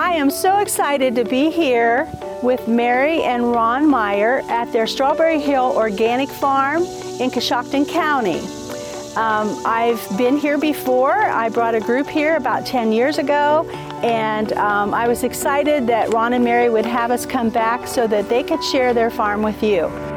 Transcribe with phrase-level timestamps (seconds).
[0.00, 2.08] I am so excited to be here
[2.42, 6.84] with Mary and Ron Meyer at their Strawberry Hill Organic Farm
[7.20, 8.38] in Coshocton County.
[9.14, 11.12] Um, I've been here before.
[11.12, 13.68] I brought a group here about 10 years ago,
[14.02, 18.06] and um, I was excited that Ron and Mary would have us come back so
[18.06, 20.09] that they could share their farm with you.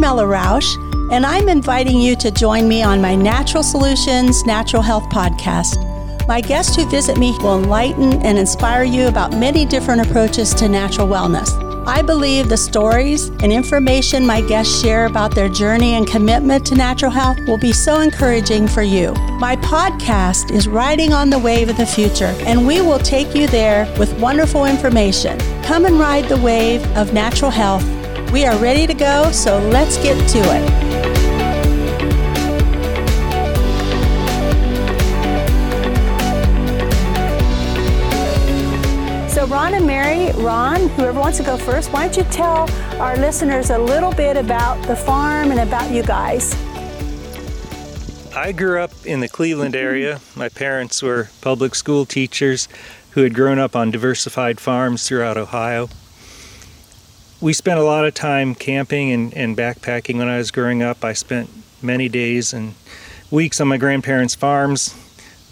[0.00, 0.76] Carmela Rausch,
[1.12, 5.76] and I'm inviting you to join me on my Natural Solutions Natural Health podcast.
[6.26, 10.70] My guests who visit me will enlighten and inspire you about many different approaches to
[10.70, 11.50] natural wellness.
[11.86, 16.76] I believe the stories and information my guests share about their journey and commitment to
[16.76, 19.12] natural health will be so encouraging for you.
[19.38, 23.46] My podcast is Riding on the Wave of the Future, and we will take you
[23.48, 25.38] there with wonderful information.
[25.62, 27.99] Come and ride the wave of natural health.
[28.32, 30.90] We are ready to go, so let's get to it.
[39.28, 43.16] So, Ron and Mary, Ron, whoever wants to go first, why don't you tell our
[43.16, 46.54] listeners a little bit about the farm and about you guys?
[48.32, 50.20] I grew up in the Cleveland area.
[50.36, 52.68] My parents were public school teachers
[53.10, 55.88] who had grown up on diversified farms throughout Ohio.
[57.42, 61.02] We spent a lot of time camping and, and backpacking when I was growing up.
[61.04, 61.48] I spent
[61.80, 62.74] many days and
[63.30, 64.94] weeks on my grandparents' farms.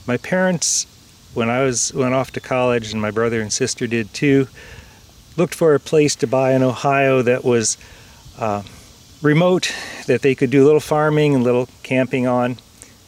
[0.07, 0.87] My parents
[1.33, 4.49] when I was went off to college, and my brother and sister did too,
[5.37, 7.79] looked for a place to buy in Ohio that was
[8.39, 8.63] uh,
[9.23, 9.73] remote,
[10.07, 12.57] that they could do a little farming and little camping on.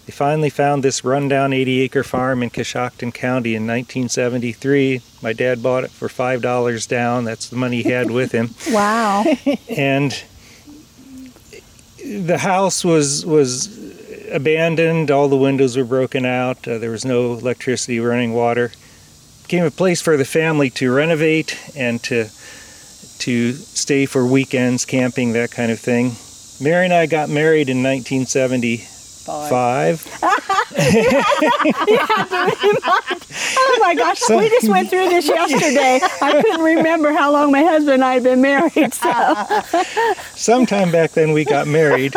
[0.06, 5.02] They finally found this rundown 80 acre farm in Coshocton County in 1973.
[5.22, 7.24] My dad bought it for $5 down.
[7.24, 8.50] That's the money he had with him.
[8.70, 9.24] wow.
[9.68, 10.22] and
[12.04, 13.68] the house was was
[14.30, 15.10] abandoned.
[15.10, 16.66] All the windows were broken out.
[16.66, 18.66] Uh, there was no electricity, running water.
[18.66, 22.28] It became a place for the family to renovate and to
[23.20, 26.12] to stay for weekends, camping, that kind of thing.
[26.60, 27.82] Mary and I got married in
[29.26, 30.18] 1975.
[33.58, 36.00] oh my gosh, so, we just went through this yesterday.
[36.22, 38.94] I couldn't remember how long my husband and I had been married.
[38.94, 39.44] So.
[40.34, 42.14] Sometime back then we got married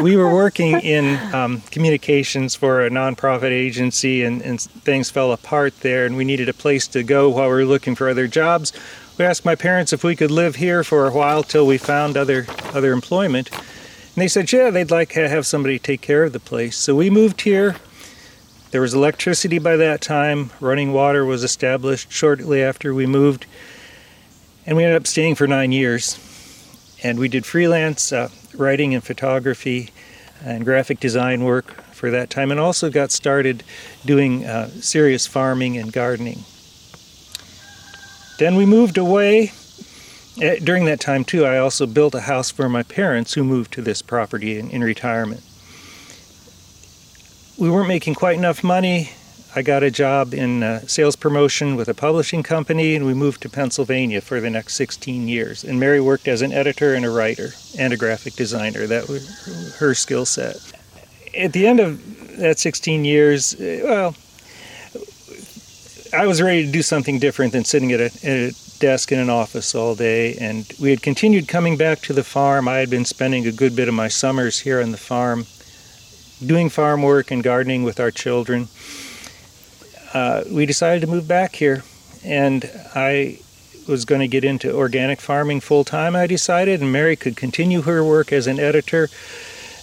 [0.00, 5.78] we were working in um, communications for a nonprofit agency, and, and, things fell apart
[5.80, 8.72] there, and we needed a place to go while we were looking for other jobs.
[9.18, 12.16] We asked my parents if we could live here for a while till we found
[12.16, 13.50] other other employment,
[14.18, 16.76] and they said, yeah, they'd like to have somebody take care of the place.
[16.76, 17.76] So we moved here.
[18.72, 20.50] There was electricity by that time.
[20.58, 23.46] Running water was established shortly after we moved,
[24.66, 26.18] and we ended up staying for nine years.
[27.04, 29.90] And we did freelance uh, writing and photography
[30.44, 33.62] and graphic design work for that time, and also got started
[34.04, 36.40] doing uh, serious farming and gardening.
[38.40, 39.52] Then we moved away.
[40.42, 43.72] Uh, during that time, too, I also built a house for my parents who moved
[43.72, 45.42] to this property in, in retirement.
[47.58, 49.10] We weren't making quite enough money
[49.56, 53.40] I got a job in uh, sales promotion with a publishing company, and we moved
[53.42, 55.64] to Pennsylvania for the next 16 years.
[55.64, 58.86] And Mary worked as an editor and a writer and a graphic designer.
[58.86, 60.56] That was her skill set.
[61.36, 64.14] At the end of that 16 years, uh, well,
[66.12, 69.18] I was ready to do something different than sitting at a, at a desk in
[69.18, 70.34] an office all day.
[70.36, 72.68] And we had continued coming back to the farm.
[72.68, 75.46] I had been spending a good bit of my summers here on the farm,
[76.44, 78.68] doing farm work and gardening with our children
[80.14, 81.82] uh, we decided to move back here,
[82.24, 83.40] and I
[83.86, 86.14] was going to get into organic farming full time.
[86.16, 89.08] I decided, and Mary could continue her work as an editor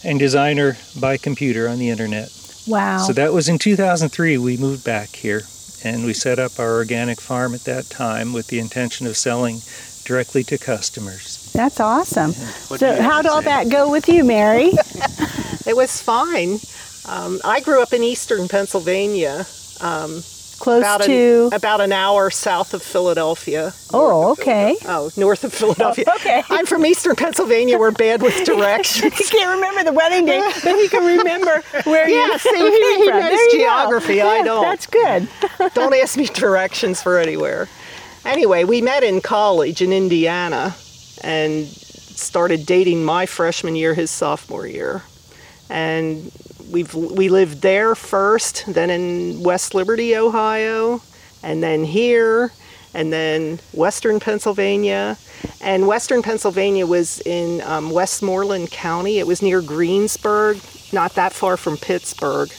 [0.04, 2.30] and designer by computer on the internet.
[2.68, 3.00] Wow!
[3.00, 4.38] So that was in 2003.
[4.38, 5.42] We moved back here,
[5.86, 9.60] and we set up our organic farm at that time with the intention of selling
[10.04, 11.52] directly to customers.
[11.54, 12.32] That's awesome.
[12.32, 14.72] So, how did all that go with you, Mary?
[15.66, 16.58] it was fine.
[17.08, 19.46] Um, I grew up in eastern Pennsylvania,
[19.80, 20.24] um,
[20.66, 23.72] Close about to an, about an hour south of Philadelphia.
[23.94, 24.76] Oh, okay.
[24.86, 26.06] Oh, north of Philadelphia.
[26.08, 26.42] Oh, okay.
[26.50, 27.78] I'm from Eastern Pennsylvania.
[27.78, 29.16] We're bad with directions.
[29.16, 33.08] he can't remember the wedding date, but he can remember where yeah, see, he, he
[33.08, 34.24] knows geography.
[34.24, 34.64] I don't.
[34.64, 35.30] That's good.
[35.76, 37.70] don't ask me directions for anywhere.
[38.26, 40.76] Anyway, we met in college in Indiana,
[41.22, 45.04] and started dating my freshman year, his sophomore year,
[45.70, 46.32] and
[46.72, 51.02] we've we lived there first, then in West Liberty, Ohio,
[51.44, 52.52] and then here,
[52.94, 55.18] and then Western Pennsylvania,
[55.62, 59.20] And Western Pennsylvania was in um, Westmoreland County.
[59.20, 60.60] It was near Greensburg,
[60.94, 62.52] not that far from Pittsburgh.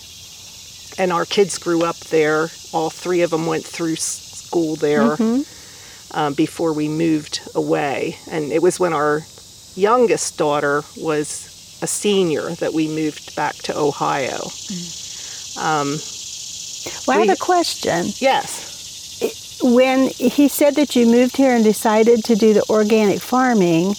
[0.99, 2.49] And our kids grew up there.
[2.73, 5.17] All three of them went through school there
[6.13, 8.17] um, before we moved away.
[8.31, 9.23] And it was when our
[9.75, 14.51] youngest daughter was a senior that we moved back to Ohio.
[15.59, 15.99] Um,
[17.07, 18.07] well, I have a question.
[18.17, 19.59] Yes.
[19.63, 23.95] When he said that you moved here and decided to do the organic farming,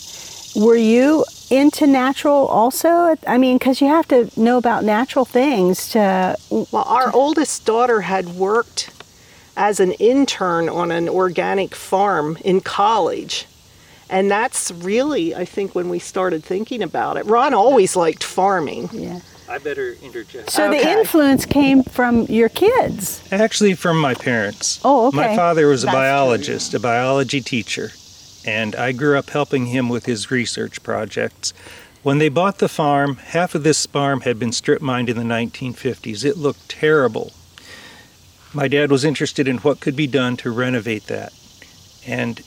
[0.55, 3.15] were you into natural also?
[3.25, 6.37] I mean, because you have to know about natural things to.
[6.49, 8.91] Well, our oldest daughter had worked
[9.55, 13.47] as an intern on an organic farm in college.
[14.09, 17.25] And that's really, I think, when we started thinking about it.
[17.25, 18.89] Ron always liked farming.
[18.91, 19.19] Yeah.
[19.49, 20.49] I better interject.
[20.49, 23.21] So the influence came from your kids.
[23.31, 24.81] Actually, from my parents.
[24.83, 25.17] Oh, okay.
[25.17, 26.01] My father was a That's true.
[26.01, 27.91] biologist, a biology teacher,
[28.45, 31.53] and I grew up helping him with his research projects.
[32.03, 35.23] When they bought the farm, half of this farm had been strip mined in the
[35.23, 36.25] 1950s.
[36.25, 37.31] It looked terrible.
[38.53, 41.33] My dad was interested in what could be done to renovate that.
[42.05, 42.43] And he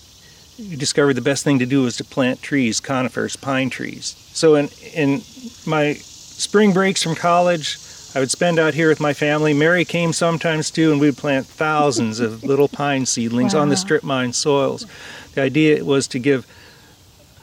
[0.76, 4.16] discovered the best thing to do was to plant trees, conifers, pine trees.
[4.32, 5.22] So in in
[5.66, 7.78] my spring breaks from college,
[8.14, 9.54] I would spend out here with my family.
[9.54, 14.02] Mary came sometimes too, and we'd plant thousands of little pine seedlings on the strip
[14.02, 14.86] mine soils.
[15.34, 16.46] The idea was to give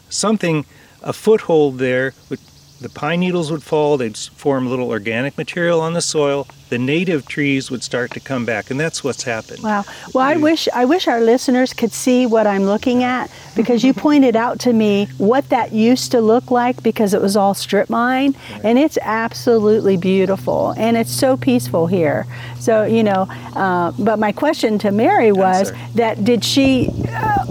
[0.09, 0.65] something
[1.01, 2.13] a foothold there.
[2.29, 2.41] With
[2.81, 6.47] the pine needles would fall, they'd form little organic material on the soil.
[6.69, 9.63] The native trees would start to come back, and that's what's happened.
[9.63, 9.85] Wow.
[10.13, 13.93] Well, I wish I wish our listeners could see what I'm looking at because you
[13.93, 17.89] pointed out to me what that used to look like because it was all strip
[17.89, 22.25] mine, and it's absolutely beautiful and it's so peaceful here.
[22.59, 25.79] So you know, uh, but my question to Mary was sorry.
[25.95, 27.45] that did she uh,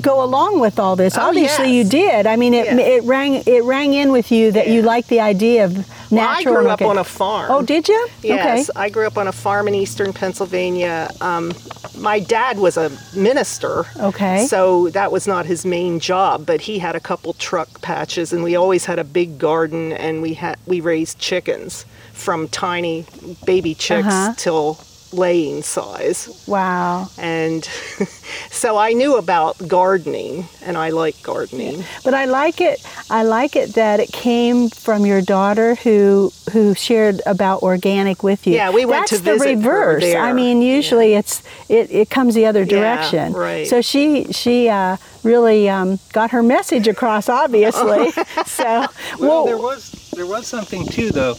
[0.00, 1.18] go along with all this?
[1.18, 1.84] Oh, Obviously, yes.
[1.84, 2.26] you did.
[2.26, 3.02] I mean, it Yes.
[3.02, 4.86] it rang it rang in with you that you Yeah.
[4.86, 5.86] liked the idea of
[6.16, 7.50] Well, I grew up on a farm.
[7.50, 8.08] Oh, did you?
[8.22, 11.10] Yes, I grew up on a farm in eastern Pennsylvania.
[11.20, 11.52] Um,
[11.98, 13.84] my dad was a minister.
[13.98, 14.46] Okay.
[14.46, 18.42] So that was not his main job, but he had a couple truck patches, and
[18.44, 23.06] we always had a big garden, and we had we raised chickens from tiny
[23.46, 24.34] baby chicks Uh-huh.
[24.36, 24.78] till
[25.12, 26.44] laying size.
[26.46, 27.08] Wow.
[27.18, 27.64] And
[28.50, 31.84] so I knew about gardening, and I like gardening.
[32.04, 32.84] But I like it.
[33.10, 38.46] I like it that it came from your daughter who who shared about organic with
[38.46, 38.54] you.
[38.54, 40.14] Yeah, we went That's to the visit her reverse.
[40.14, 43.32] I mean, usually it's it, it comes the other Yeah, direction.
[43.32, 43.66] right.
[43.66, 48.10] So she she uh, really um, got her message across, obviously.
[48.46, 48.86] so
[49.18, 51.34] Well, there was there was something too, though.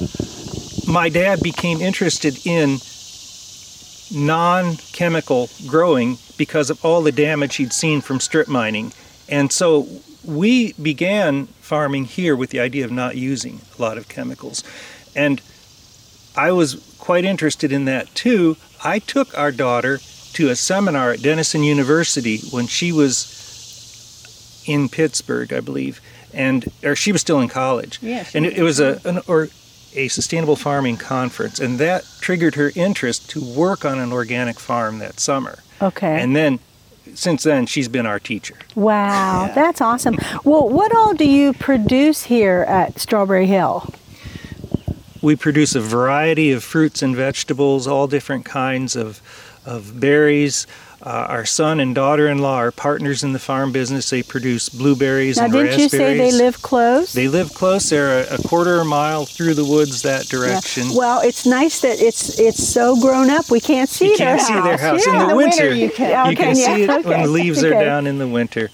[0.88, 2.80] My dad became interested in
[4.14, 8.94] non-chemical growing because of all the damage he'd seen from strip mining,
[9.28, 9.88] and so
[10.24, 14.64] we began farming here with the idea of not using a lot of chemicals,
[15.16, 15.42] and
[16.36, 18.58] I was quite interested in that too.
[18.84, 20.00] I took our daughter
[20.34, 26.02] to a seminar at Denison University when she was in Pittsburgh, I believe,
[26.34, 28.00] and or she was still in college.
[28.02, 29.50] Yeah, and it, it was a an, or
[29.96, 35.00] a sustainable farming conference, and that triggered her interest to work on an organic farm
[35.00, 35.60] that summer.
[35.82, 36.22] okay.
[36.22, 36.60] And then,
[37.16, 38.56] since then, she's been our teacher.
[38.76, 39.54] wow, Yeah.
[39.54, 40.18] that's awesome.
[40.44, 43.94] Well, what all do you produce here at Strawberry Hill?
[45.22, 49.22] We produce a variety of fruits and vegetables, all different kinds of,
[49.66, 50.68] of berries.
[51.06, 54.10] Uh, our son and daughter-in-law are partners in the farm business.
[54.10, 55.92] They produce blueberries Now, and didn't you raspberries.
[55.92, 57.12] say they live close?
[57.12, 57.90] They live close.
[57.90, 60.40] They're a, a quarter of a mile through the woods that Yeah.
[60.40, 60.94] direction.
[60.96, 63.52] Well, it's nice that it's it's so grown up.
[63.52, 64.64] We can't see you their can't see house.
[64.64, 65.14] their house Yeah.
[65.14, 65.64] in the, the winter.
[65.64, 66.30] winter you can.
[66.30, 67.76] You can Okay, see yeah, it when the leaves okay.
[67.76, 68.70] are down in the winter.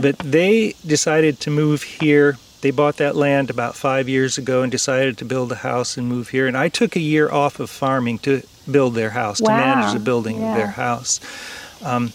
[0.00, 2.38] But they decided to move here.
[2.62, 6.08] They bought that land about five years ago and decided to build a house and
[6.08, 6.46] move here.
[6.46, 9.98] And I took a year off of farming to build their house, to manage the
[10.00, 10.52] building yeah.
[10.52, 11.20] of their house.
[11.84, 12.12] Um,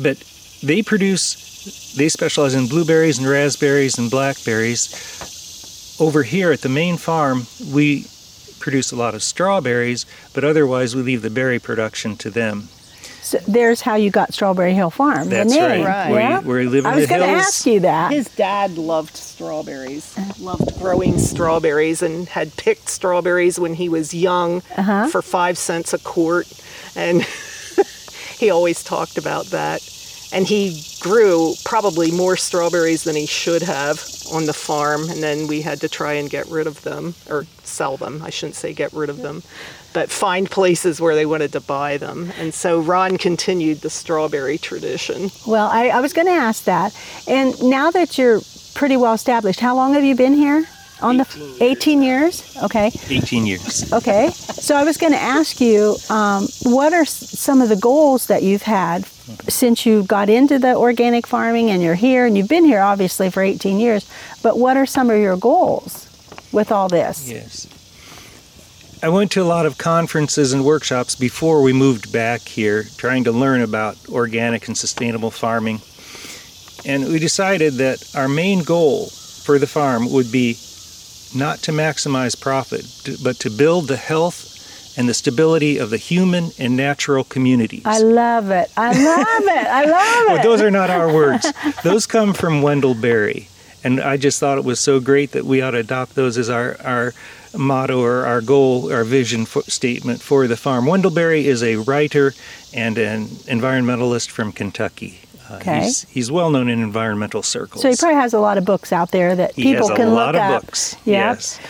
[0.00, 0.18] but
[0.62, 5.96] they produce, they specialize in blueberries and raspberries and blackberries.
[6.00, 8.06] Over here at the main farm, we
[8.58, 12.68] produce a lot of strawberries, but otherwise we leave the berry production to them.
[13.22, 15.24] So there's how you got Strawberry Hill Farm.
[15.30, 16.10] the That's name, right.
[16.10, 16.20] Right.
[16.20, 16.40] Yeah?
[16.40, 18.12] We, we live in I was going to ask you that.
[18.12, 24.62] His dad loved strawberries, loved growing strawberries, and had picked strawberries when he was young
[24.76, 25.08] Uh-huh.
[25.08, 26.52] for five cents a quart.
[26.96, 27.22] And
[28.38, 29.82] he always talked about that.
[30.32, 35.46] And he grew probably more strawberries than he should have on the farm, and then
[35.46, 38.20] we had to try and get rid of them or sell them.
[38.20, 39.44] I shouldn't say get rid of them,
[39.92, 42.32] but find places where they wanted to buy them.
[42.36, 45.30] And so Ron continued the strawberry tradition.
[45.46, 46.98] Well, I, I was going to ask that.
[47.28, 48.40] And now that you're
[48.74, 50.66] pretty well established, how long have you been here?
[51.04, 52.56] On the 18 years?
[52.62, 52.90] Okay.
[53.10, 53.92] 18 years.
[53.92, 54.30] Okay.
[54.30, 58.42] So I was going to ask you, um, what are some of the goals that
[58.42, 59.04] you've had
[59.48, 63.30] since you got into the organic farming and you're here and you've been here obviously
[63.30, 64.08] for 18 years,
[64.42, 66.08] but what are some of your goals
[66.52, 67.30] with all this?
[67.30, 67.68] Yes.
[69.02, 73.24] I went to a lot of conferences and workshops before we moved back here, trying
[73.24, 75.82] to learn about organic and sustainable farming.
[76.86, 80.56] And we decided that our main goal for the farm would be
[81.34, 82.84] not to maximize profit,
[83.22, 84.50] but to build the health
[84.96, 87.82] and the stability of the human and natural communities.
[87.84, 88.70] I love it.
[88.76, 89.66] I love it.
[89.66, 90.42] I love Well, it.
[90.42, 91.52] those are not our words.
[91.82, 93.48] Those come from Wendell Berry.
[93.82, 96.48] And I just thought it was so great that we ought to adopt those as
[96.48, 97.12] our, our
[97.54, 100.86] motto or our goal, our vision for, statement for the farm.
[100.86, 102.32] Wendell Berry is a writer
[102.72, 105.20] and an environmentalist from Kentucky.
[105.54, 105.80] Uh, Okay.
[105.84, 107.82] He's, he's well known in environmental circles.
[107.82, 109.96] so he probably has a lot of books out there that He people has a
[109.96, 110.62] can lot look of up.
[110.62, 110.96] books.
[111.04, 111.36] Yep.
[111.36, 111.60] Yes.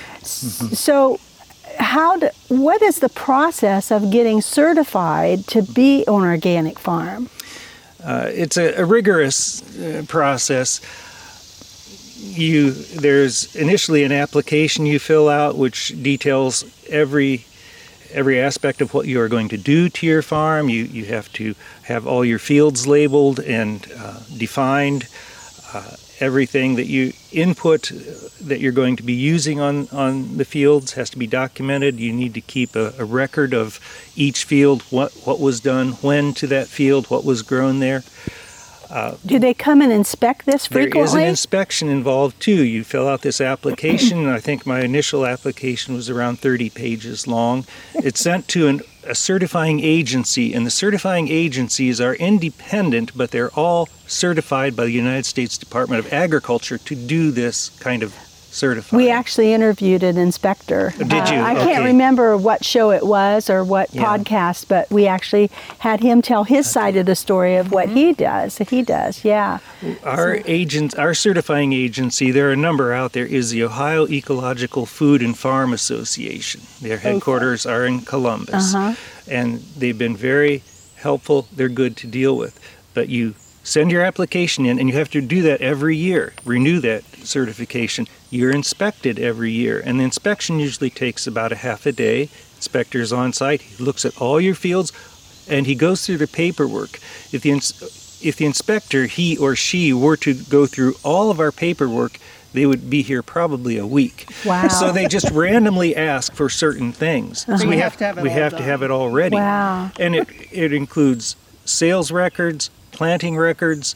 [0.78, 1.18] So,
[1.78, 7.28] how do, what is the process of getting certified to be an organic farm?
[8.02, 10.80] Uh, it's a, a rigorous uh, process.
[12.20, 17.44] You there's initially an application you fill out which details every
[18.14, 20.68] every aspect of what you are going to do to your farm.
[20.68, 25.08] You you have to have all your fields labeled and uh, defined.
[25.72, 27.90] Uh, everything that you input
[28.40, 31.98] that you're going to be using on, on the fields has to be documented.
[31.98, 33.80] You need to keep a, a record of
[34.14, 38.04] each field, what, what was done, when to that field, what was grown there.
[38.90, 40.98] Uh, do they come and inspect this frequently?
[40.98, 42.64] There is an inspection involved too.
[42.64, 44.26] You fill out this application.
[44.26, 47.64] I think my initial application was around 30 pages long.
[47.94, 53.50] It's sent to an, a certifying agency, and the certifying agencies are independent, but they're
[53.50, 58.14] all certified by the United States Department of Agriculture to do this kind of
[58.54, 59.02] certifying.
[59.02, 60.92] we actually interviewed an inspector.
[60.96, 61.40] Did Uh, you?
[61.40, 64.04] I can't remember what show it was or what Yeah.
[64.04, 68.12] podcast, but we actually had him tell his side of the story of what he
[68.12, 68.58] does.
[68.58, 69.58] He does, yeah.
[70.04, 74.86] Our agents, our certifying agency, there are a number out there, is the Ohio Ecological
[74.86, 76.60] Food and Farm Association.
[76.80, 78.74] Their headquarters are in Columbus.
[78.74, 78.94] Uh-huh.
[79.30, 80.62] And they've been very
[80.96, 81.46] helpful.
[81.54, 82.58] They're good to deal with.
[82.94, 86.80] But you send your application in, and you have to do that every year, renew
[86.80, 88.06] that certification.
[88.30, 92.28] You're inspected every year, and the inspection usually takes about a half a day.
[92.56, 94.92] Inspector's on site, he looks at all your fields,
[95.48, 96.98] and he goes through the paperwork.
[97.32, 101.40] If the ins- if the inspector, he or she, were to go through all of
[101.40, 102.18] our paperwork,
[102.54, 104.32] they would be here probably a week.
[104.46, 104.68] Wow.
[104.68, 107.44] So they just randomly ask for certain things.
[107.44, 107.68] So uh-huh.
[107.68, 109.36] we have, to have it we all have to have it all ready.
[109.36, 109.90] Wow.
[109.98, 113.94] And it it includes sales records, planting records,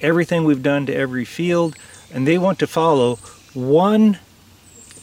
[0.00, 1.76] everything we've done to every field,
[2.12, 3.16] and they want to follow
[3.54, 4.18] one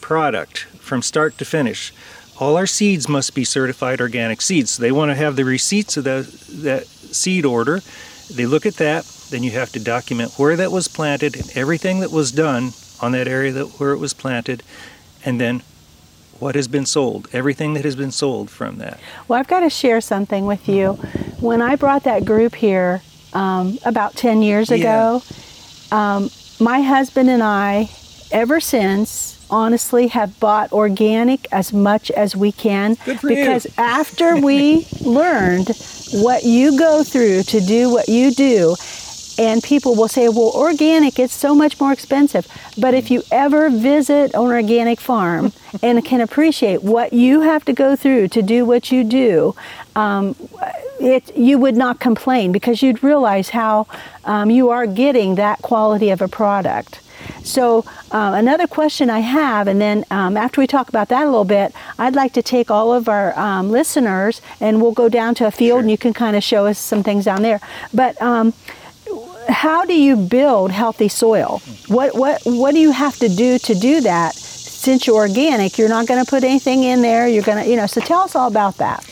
[0.02, 1.94] product from start to finish.
[2.40, 4.72] All our seeds must be certified organic seeds.
[4.72, 6.26] So they want to have the receipts of that,
[6.64, 7.82] that seed order.
[8.34, 12.02] They look at that, then you have to document where that was planted and everything
[12.02, 12.72] that was done
[13.02, 14.64] on that area that where it was planted,
[15.24, 15.62] and then
[16.40, 19.00] what has been sold, everything that has been sold from that.
[19.28, 20.94] Well, I've got to share something with you.
[21.40, 23.02] When I brought that group here
[23.34, 25.18] um, about 10 years ago, Yeah.
[25.18, 27.90] ago, um, my husband and I,
[28.32, 33.36] ever since, honestly have bought organic as much as we can Good for you.
[33.36, 35.70] because after we learned
[36.14, 38.76] what you go through to do what you do
[39.38, 42.48] and people will say well organic it's so much more expensive.
[42.77, 47.74] But if you ever visit an organic farm and can appreciate what you have to
[47.74, 49.56] go through to do what you do
[49.96, 50.36] um,
[51.00, 53.88] it, you would not complain because you'd realize how
[54.24, 57.01] um, you are getting that quality of a product.
[57.44, 61.25] So uh, another question I have, and then um, after we talk about that a
[61.25, 65.36] little bit, I'd like to take all of our um, listeners and we'll go down
[65.36, 67.62] to a field and you can kind of show us some things down there.
[67.94, 68.54] But um,
[69.48, 71.62] how do you build healthy soil?
[71.88, 74.36] What what what do you have to do to do that?
[74.36, 77.28] Since you're organic, you're not going to put anything in there.
[77.28, 77.88] You're going to, you know.
[77.88, 79.04] So tell us all about that.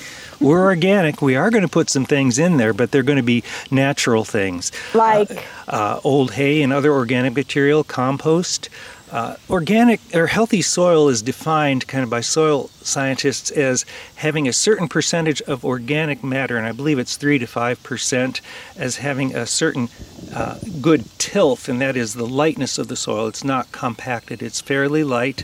[0.44, 1.22] We're organic.
[1.22, 4.26] We are going to put some things in there, but they're going to be natural
[4.26, 4.72] things.
[4.94, 8.70] Like uh, old hay and other organic material, compost,
[9.14, 13.86] Uh, organic or healthy soil is defined kind of by soil scientists as
[14.16, 18.42] having a certain percentage of organic matter, and I believe it's 3 to 5 percent,
[18.76, 19.90] as having a certain
[20.34, 23.28] uh, good tilth, and that is the lightness of the soil.
[23.28, 25.44] It's not compacted, it's fairly light.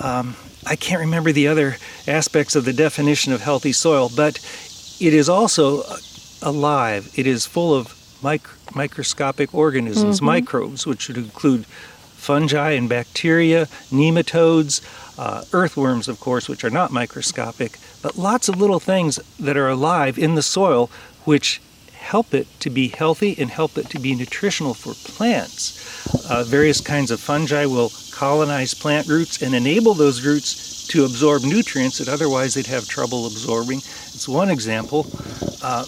[0.00, 1.76] Um, I can't remember the other
[2.06, 4.38] aspects of the definition of healthy soil, but
[5.00, 5.82] it is also
[6.42, 7.10] alive.
[7.16, 7.96] It is full of
[8.74, 10.26] microscopic organisms, mm-hmm.
[10.26, 14.82] microbes, which would include fungi and bacteria, nematodes,
[15.18, 19.68] uh, earthworms, of course, which are not microscopic, but lots of little things that are
[19.68, 20.90] alive in the soil
[21.24, 21.60] which
[21.94, 25.78] help it to be healthy and help it to be nutritional for plants.
[26.28, 27.90] Uh, various kinds of fungi will
[28.20, 33.26] colonize plant roots and enable those roots to absorb nutrients that otherwise they'd have trouble
[33.26, 33.78] absorbing.
[33.78, 35.06] It's one example.
[35.62, 35.86] Uh,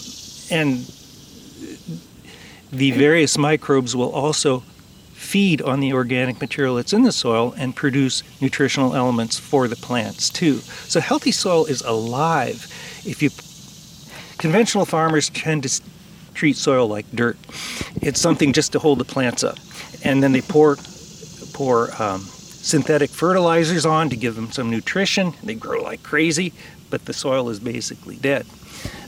[0.49, 0.79] and
[2.71, 4.61] the various microbes will also
[5.13, 9.75] feed on the organic material that's in the soil and produce nutritional elements for the
[9.75, 10.55] plants too.
[10.89, 12.65] So healthy soil is alive.
[13.05, 13.29] If you
[14.39, 15.81] conventional farmers tend to
[16.33, 17.37] treat soil like dirt.
[18.01, 19.59] It's something just to hold the plants up,
[20.03, 20.77] and then they pour
[21.53, 25.33] pour um, synthetic fertilizers on to give them some nutrition.
[25.43, 26.53] They grow like crazy,
[26.89, 28.45] but the soil is basically dead.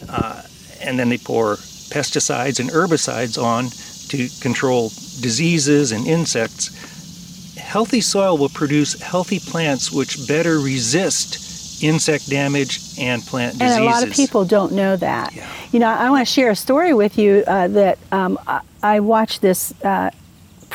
[0.10, 0.44] Uh,
[0.82, 3.70] and then they pour pesticides and herbicides on
[4.10, 4.90] to control
[5.22, 7.56] diseases and insects.
[7.58, 13.78] Healthy soil will produce healthy plants which better resist insect damage and plant diseases.
[13.78, 15.34] And a lot of people don't know that.
[15.34, 15.50] Yeah.
[15.72, 18.40] You know, I want to share a story with you uh, that um,
[18.82, 20.12] I watched this uh,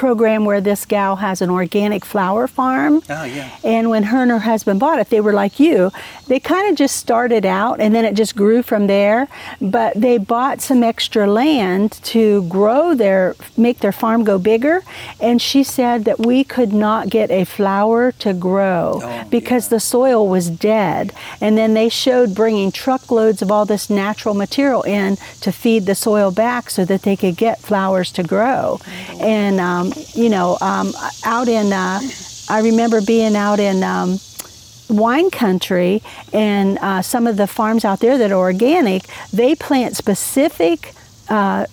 [0.01, 3.03] program where this gal has an organic flower farm.
[3.11, 3.55] Oh, yeah.
[3.63, 5.93] And when her and her husband bought it, they were like you.
[6.27, 9.29] They kind of just started out and then it just grew from there.
[9.61, 14.83] But they bought some extra land to grow their, make their farm go bigger.
[15.21, 19.77] And she said that we could not get a flower to grow oh, because yeah.
[19.77, 21.13] the soil was dead.
[21.43, 25.95] And then they showed bringing truckloads of all this natural material in to feed the
[25.95, 28.81] soil back so that they could get flowers to grow.
[28.81, 29.19] Oh.
[29.21, 30.93] And um, you know, um,
[31.25, 32.01] out in, uh,
[32.49, 34.19] I remember being out in um,
[34.89, 39.97] wine country and uh, some of the farms out there that are organic, they plant
[39.97, 40.95] specific.
[41.29, 41.67] Uh,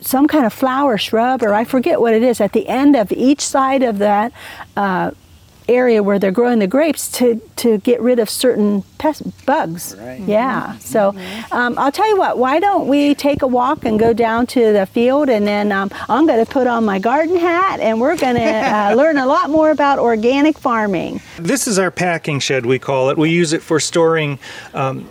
[0.00, 3.10] some kind of flower shrub, or I forget what it is, at the end of
[3.12, 4.30] each side of that
[4.76, 5.12] uh,
[5.70, 9.96] area where they're growing the grapes to, to get rid of certain pest bugs.
[9.98, 10.20] Right.
[10.20, 10.74] Yeah.
[10.74, 10.78] Mm-hmm.
[10.80, 11.14] So
[11.50, 14.72] um, I'll tell you what, why don't we take a walk and go down to
[14.72, 18.16] the field and then um, I'm going to put on my garden hat and we're
[18.16, 21.20] going to uh, learn a lot more about organic farming.
[21.38, 23.18] This is our packing shed, we call it.
[23.18, 24.38] We use it for storing
[24.74, 25.08] um,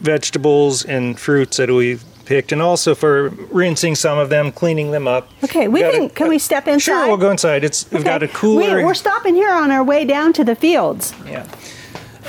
[0.00, 5.06] vegetables and fruits that we picked, and also for rinsing some of them, cleaning them
[5.06, 5.30] up.
[5.42, 6.04] Okay, we, can.
[6.04, 6.80] A, can we step inside?
[6.80, 7.64] Sure, we'll go inside.
[7.64, 8.78] It's we've got a cooler.
[8.78, 11.12] We, we're stopping here on our way down to the fields.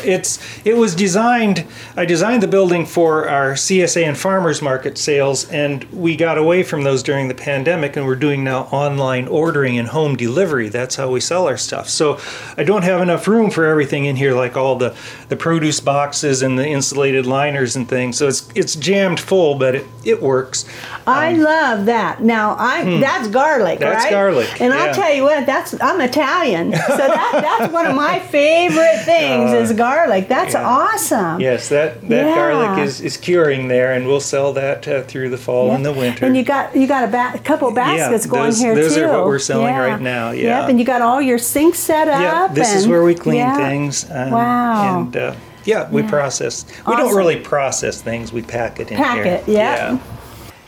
[0.03, 1.65] It's it was designed.
[1.95, 6.63] I designed the building for our CSA and farmers market sales, and we got away
[6.63, 10.69] from those during the pandemic, and we're doing now online ordering and home delivery.
[10.69, 11.89] That's how we sell our stuff.
[11.89, 12.19] So
[12.57, 14.95] I don't have enough room for everything in here, like all the
[15.29, 18.17] the produce boxes and the insulated liners and things.
[18.17, 20.65] So it's it's jammed full, but it, it works.
[21.07, 22.21] I um, love that.
[22.21, 24.11] Now I hmm, that's garlic, that's right?
[24.11, 24.61] garlic.
[24.61, 24.83] And yeah.
[24.83, 29.51] I'll tell you what, that's I'm Italian, so that, that's one of my favorite things
[29.51, 30.27] uh, is garlic garlic.
[30.27, 30.67] That's yeah.
[30.67, 31.39] awesome.
[31.39, 32.35] Yes, that, that yeah.
[32.35, 35.75] garlic is, is curing there, and we'll sell that uh, through the fall yeah.
[35.75, 36.25] and the winter.
[36.25, 39.01] And you got you got a ba- couple baskets going those, here those too.
[39.01, 40.31] Those are what we're selling right now.
[40.31, 40.61] Yeah.
[40.61, 42.21] Yep, and you got all your sinks set up.
[42.21, 44.09] Yeah, this and, is where we clean things.
[44.09, 45.01] Um, wow.
[45.01, 46.65] And uh, yeah, we process.
[46.65, 46.97] We awesome.
[46.97, 48.31] don't really process things.
[48.31, 49.25] We pack it in pack here.
[49.25, 49.47] it.
[49.47, 49.99] Yeah.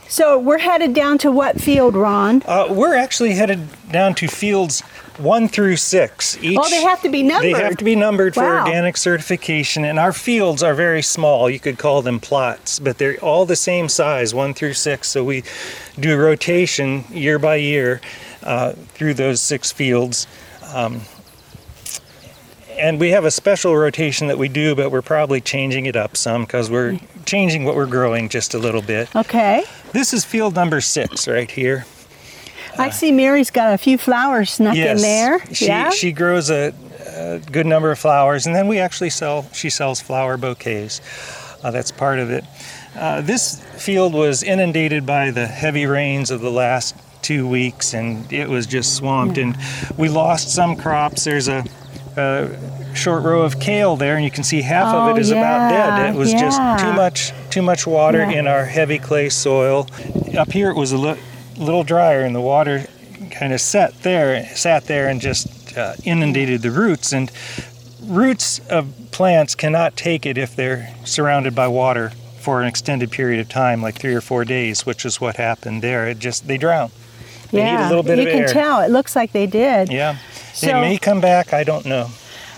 [0.10, 2.42] So we're headed down to what field, Ron?
[2.46, 4.82] Uh, we're actually headed down to fields
[5.20, 6.38] one through six.
[6.42, 7.54] Each, oh, they have to be numbered.
[7.54, 8.44] They have to be numbered wow.
[8.44, 11.50] for organic certification, and our fields are very small.
[11.50, 15.10] You could call them plots, but they're all the same size, one through six.
[15.10, 15.44] So we
[16.00, 18.02] do rotation year by year
[18.44, 20.28] uh, through those six fields.
[20.74, 21.02] Um,
[22.78, 26.16] and we have a special rotation that we do, but we're probably changing it up
[26.16, 29.14] some because we're changing what we're growing just a little bit.
[29.16, 29.64] Okay.
[29.94, 31.86] This is field number six right here.
[32.80, 35.54] I see Mary's got a few flowers snuck yes, in there.
[35.54, 35.90] She, yeah.
[35.90, 36.74] she grows a,
[37.16, 39.48] a, good number of flowers, and then we actually sell.
[39.54, 41.02] She sells flower bouquets.
[41.64, 42.44] Uh, that's part of it.
[42.96, 48.32] Uh, this field was inundated by the heavy rains of the last two weeks, and
[48.32, 49.38] it was just swamped.
[49.38, 49.44] Yeah.
[49.44, 49.58] And
[49.98, 51.24] we lost some crops.
[51.24, 51.64] There's a,
[52.16, 55.30] a, short row of kale there, and you can see half oh, of it is
[55.30, 56.16] yeah, about dead.
[56.16, 56.40] It was yeah.
[56.40, 59.88] just too much too much water in our heavy clay soil.
[60.38, 61.22] Up here, it was a little
[61.58, 62.86] little drier and the water
[63.32, 67.12] kind of sat there, sat there, and just uh, inundated the roots.
[67.14, 67.32] And
[68.04, 73.40] roots of plants cannot take it if they're surrounded by water for an extended period
[73.40, 76.08] of time, like three or four days, which is what happened there.
[76.08, 76.92] It just they drown.
[77.52, 78.48] They yeah, need a little bit you can air.
[78.48, 78.82] tell.
[78.82, 79.92] It looks like they did.
[79.92, 80.18] Yeah,
[80.54, 81.54] So- they may come back.
[81.54, 82.10] I don't know.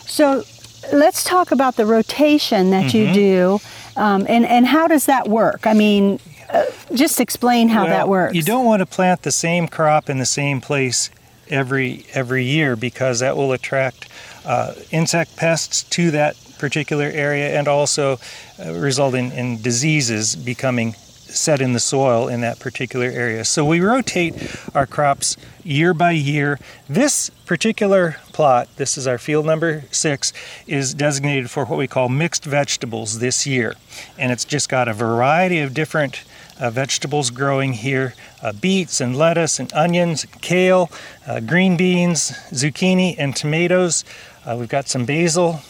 [0.06, 0.44] So
[0.92, 3.14] let's talk about the rotation that you Mm-hmm.
[3.14, 3.60] do,
[3.96, 5.66] um, and and how does that work?
[5.68, 8.36] I mean, uh, just explain how that works.
[8.36, 11.10] You don't want to plant the same crop in the same place
[11.50, 14.08] every every year because that will attract
[14.46, 18.20] uh, insect pests to that particular area and also
[18.60, 20.94] uh, result in, in diseases becoming
[21.30, 23.46] set in the soil in that particular area.
[23.46, 24.34] So we rotate
[24.76, 26.60] our crops year by year.
[26.88, 30.34] This particular plot, this is our field number six,
[30.66, 33.76] is designated for what we call mixed vegetables this year.
[34.18, 36.24] And it's just got a variety of different
[36.60, 40.90] uh, vegetables growing here uh, beets and lettuce and onions, kale,
[41.28, 44.04] uh, green beans, zucchini, and tomatoes.
[44.46, 45.62] Uh, we've got some basil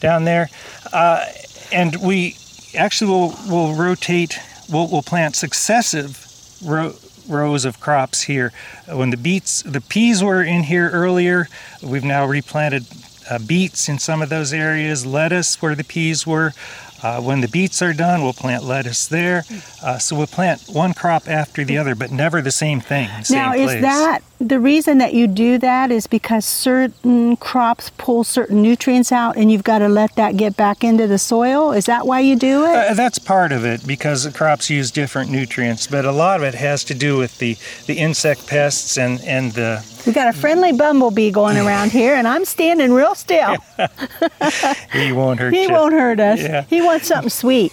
[0.00, 0.48] down there.
[0.92, 1.24] Uh,
[1.72, 2.36] and we
[2.76, 4.38] actually will, will rotate,
[4.70, 6.24] we'll, we'll plant successive
[6.64, 6.94] ro-
[7.28, 8.52] rows of crops here.
[8.88, 11.48] When the beets, the peas were in here earlier,
[11.82, 12.86] we've now replanted
[13.30, 16.52] uh, beets in some of those areas, lettuce where the peas were.
[17.02, 19.44] Uh, when the beets are done, we'll plant lettuce there.
[19.82, 23.08] Uh, so we'll plant one crop after the other, but never the same thing.
[23.22, 23.82] Same now, is place.
[23.82, 25.90] that the reason that you do that?
[25.90, 30.56] Is because certain crops pull certain nutrients out, and you've got to let that get
[30.56, 31.72] back into the soil?
[31.72, 32.74] Is that why you do it?
[32.74, 36.44] Uh, that's part of it because the crops use different nutrients, but a lot of
[36.44, 40.32] it has to do with the, the insect pests and, and the we got a
[40.32, 43.56] friendly bumblebee going around here, and I'm standing real still.
[44.92, 45.70] he won't hurt He you.
[45.72, 46.40] won't hurt us.
[46.40, 46.62] Yeah.
[46.62, 47.72] He wants something sweet.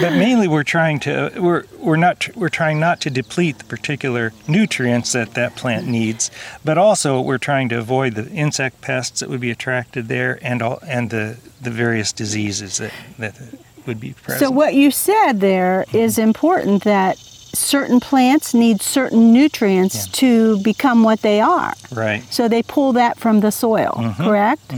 [0.00, 4.32] But mainly we're trying to we're we're not we're trying not to deplete the particular
[4.46, 6.30] nutrients that that plant needs,
[6.64, 10.62] but also we're trying to avoid the insect pests that would be attracted there and
[10.62, 13.34] all and the the various diseases that that
[13.86, 14.40] would be present.
[14.44, 17.16] So what you said there is important that
[17.52, 20.12] certain plants need certain nutrients Yeah.
[20.12, 21.74] to become what they are.
[21.90, 22.22] right.
[22.32, 24.24] So they pull that from the soil, Mm-hmm.
[24.24, 24.72] correct?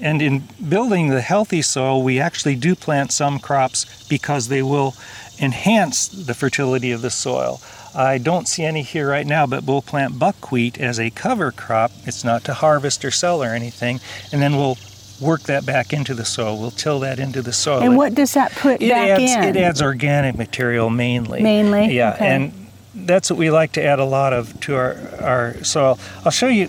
[0.00, 4.94] And in building the healthy soil, we actually do plant some crops because they will
[5.40, 7.60] enhance the fertility of the soil.
[7.94, 11.92] I don't see any here right now, but we'll plant buckwheat as a cover crop.
[12.04, 14.00] It's not to harvest or sell or anything.
[14.32, 14.76] And then we'll
[15.18, 16.58] work that back into the soil.
[16.58, 17.80] We'll till that into the soil.
[17.80, 19.44] And what does that put it back adds, in?
[19.44, 21.42] It adds organic material mainly.
[21.42, 21.94] Mainly?
[21.94, 22.26] Yeah, Okay.
[22.26, 22.52] and
[22.94, 25.98] that's what we like to add a lot of to our, our soil.
[26.24, 26.68] I'll show you.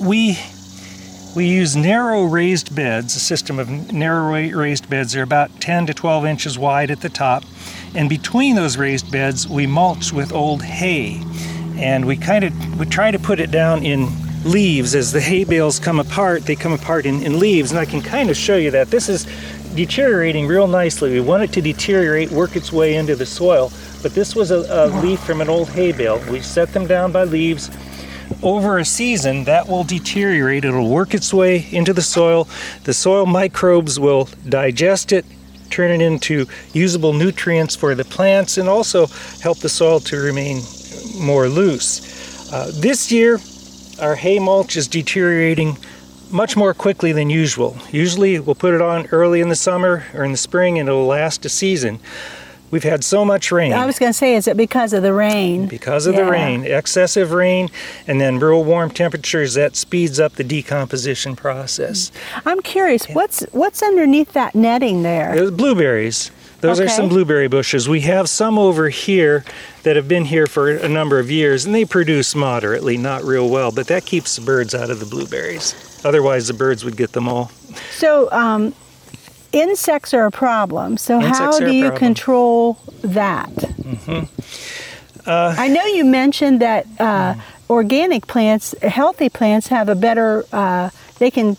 [0.00, 0.38] We
[1.34, 5.12] we use narrow raised beds, a system of narrow raised beds.
[5.12, 7.44] They're about 10 to 12 inches wide at the top.
[7.94, 11.22] And between those raised beds, we mulch with old hay.
[11.76, 14.08] And we kind of we try to put it down in
[14.44, 16.42] leaves as the hay bales come apart.
[16.42, 17.70] They come apart in, in leaves.
[17.70, 18.88] And I can kind of show you that.
[18.88, 19.26] This is
[19.74, 21.12] deteriorating real nicely.
[21.12, 23.70] We want it to deteriorate, work its way into the soil.
[24.02, 26.18] But this was a, a leaf from an old hay bale.
[26.30, 27.70] We set them down by leaves
[28.42, 30.64] over a season that will deteriorate.
[30.64, 32.48] It'll work its way into the soil.
[32.84, 35.24] The soil microbes will digest it
[35.70, 39.06] turn it into usable nutrients for the plants and also
[39.40, 40.60] help the soil to remain
[41.18, 42.52] more loose.
[42.52, 43.38] Uh, this year
[44.00, 45.76] our hay mulch is deteriorating
[46.30, 47.76] much more quickly than usual.
[47.90, 51.06] Usually we'll put it on early in the summer or in the spring and it'll
[51.06, 52.00] last a season
[52.70, 55.12] we've had so much rain I was going to say, is it because of the
[55.12, 55.66] rain?
[55.66, 57.68] because of the rain, excessive rain,
[58.06, 62.10] and then real warm temperatures that speeds up the decomposition process.
[62.44, 65.34] I'm curious, what's what's underneath that netting there?
[65.34, 66.30] There's blueberries.
[66.60, 67.88] Those are some blueberry bushes.
[67.88, 69.44] We have some over here
[69.82, 73.48] that have been here for a number of years, and they produce moderately, not real
[73.48, 75.74] well, but that keeps the birds out of the blueberries.
[76.04, 77.50] Otherwise, the birds would get them all.
[77.92, 78.74] So, um,
[79.52, 80.96] insects are a problem.
[80.96, 81.84] So, how Insects are do you.
[81.86, 81.96] Mm-hmm.
[81.96, 83.50] control that?
[85.26, 87.34] Uh, I know you mentioned that uh,
[87.68, 91.56] organic plants, healthy plants, have a better, uh, they can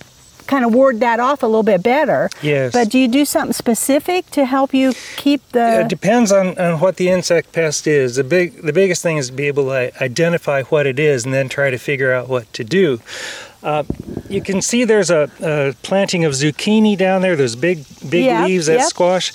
[0.47, 2.29] kind of ward that off a little bit better.
[2.41, 2.73] Yes.
[2.73, 5.81] But do you do something specific to help you keep the.
[5.81, 8.15] It depends on, on what the insect pest is.
[8.15, 11.33] The big the biggest thing is to be able to identify what it is and
[11.33, 12.99] then try to figure out what to do.
[13.63, 13.83] Uh,
[14.27, 17.35] you can see there's a, a planting of zucchini down there.
[17.35, 18.87] Those big big Yep, leaves that yep.
[18.87, 19.31] squash.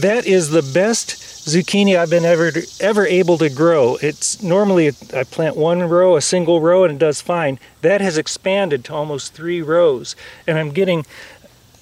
[0.00, 3.96] That is the best zucchini I've been ever ever able to grow.
[3.96, 7.58] It's normally I plant one row, a single row, and it does fine.
[7.80, 10.14] That has expanded to almost three rows,
[10.46, 11.04] and I'm getting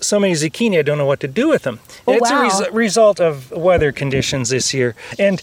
[0.00, 1.78] so many zucchini, I don't know what to do with them.
[2.06, 2.40] Oh, it's wow.
[2.40, 4.94] a res- result of weather conditions this year.
[5.18, 5.42] And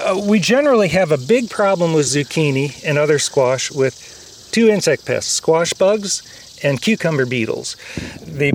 [0.00, 5.04] uh, we generally have a big problem with zucchini and other squash with two insect
[5.04, 6.22] pests squash bugs
[6.62, 7.76] and cucumber beetles.
[8.22, 8.52] They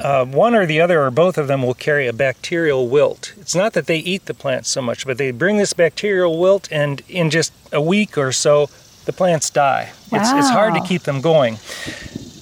[0.00, 3.34] uh, one or the other or both of them will carry a bacterial wilt.
[3.38, 6.70] It's not that they eat the plants so much, but they bring this bacterial wilt,
[6.72, 8.70] and in just a week or so,
[9.04, 9.92] the plants die.
[10.10, 11.54] It's, it's hard to keep them going.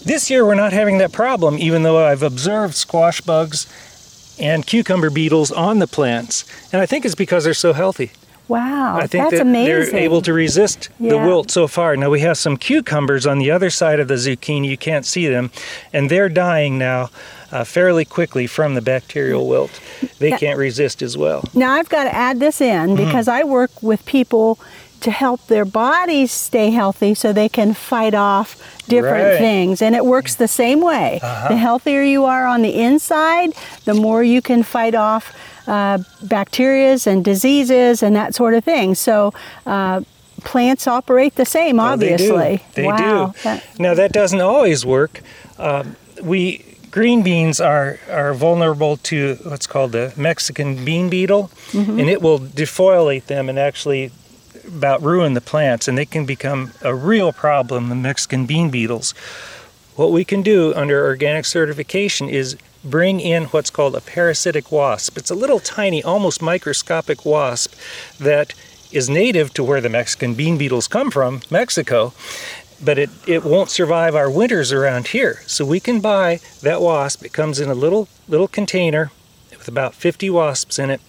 [0.05, 3.67] This year, we're not having that problem, even though I've observed squash bugs
[4.41, 8.13] and cucumber beetles on the plants, and I think it's because they're so healthy.
[8.49, 9.93] Wow, I think that's that amazing.
[9.95, 11.97] they're able to resist the wilt so far.
[11.97, 14.69] Now we have some cucumbers on the other side of the zucchini.
[14.69, 15.51] You can't see them,
[15.93, 17.11] and they're dying now
[17.53, 19.81] uh, fairly quickly from the bacterial wilt.
[20.19, 20.39] They Yeah.
[20.39, 21.45] can't resist as well.
[21.55, 23.05] Now I've got to add this in Mm-hmm.
[23.05, 24.59] because I work with people
[25.01, 28.57] to help their bodies stay healthy so they can fight off
[28.89, 29.39] different Right.
[29.39, 31.21] things and it works the same way.
[31.23, 31.49] Uh-huh.
[31.49, 33.53] The healthier you are on the inside,
[33.85, 35.33] the more you can fight off
[35.69, 38.95] uh, bacterias and diseases and that sort of thing.
[38.97, 39.33] So
[39.67, 40.01] uh,
[40.45, 42.35] plants operate the same, Oh, they do.
[42.35, 42.65] obviously.
[42.75, 43.27] They wow.
[43.29, 43.41] do.
[43.45, 45.21] That- Now that doesn't always work.
[45.59, 52.01] Um, we green beans are are vulnerable to what's called the Mexican bean beetle, Mm-hmm.
[52.01, 54.11] and it will defoliate them and actually
[54.67, 57.89] about ruin the plants, and they can become a real problem.
[57.91, 59.13] The Mexican bean beetles.
[59.97, 65.17] What we can do under organic certification is bring in what's called a parasitic wasp.
[65.17, 67.75] It's a little tiny, almost microscopic wasp
[68.19, 68.55] that
[68.93, 72.13] is native to where the Mexican bean beetles come from, Mexico,
[72.83, 75.43] but it, it won't survive our winters around here.
[75.47, 77.25] So we can buy that wasp.
[77.25, 79.11] It comes in a little little container
[79.51, 81.01] with about 50 wasps in it.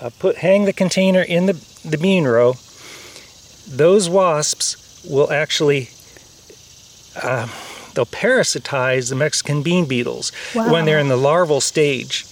[0.00, 1.52] Uh, put hang the container in the,
[1.84, 2.54] the bean row.
[3.68, 5.88] Those wasps will actually
[7.20, 7.48] uh,
[7.94, 12.26] they'll parasitize the Mexican bean beetles when they're in the larval stage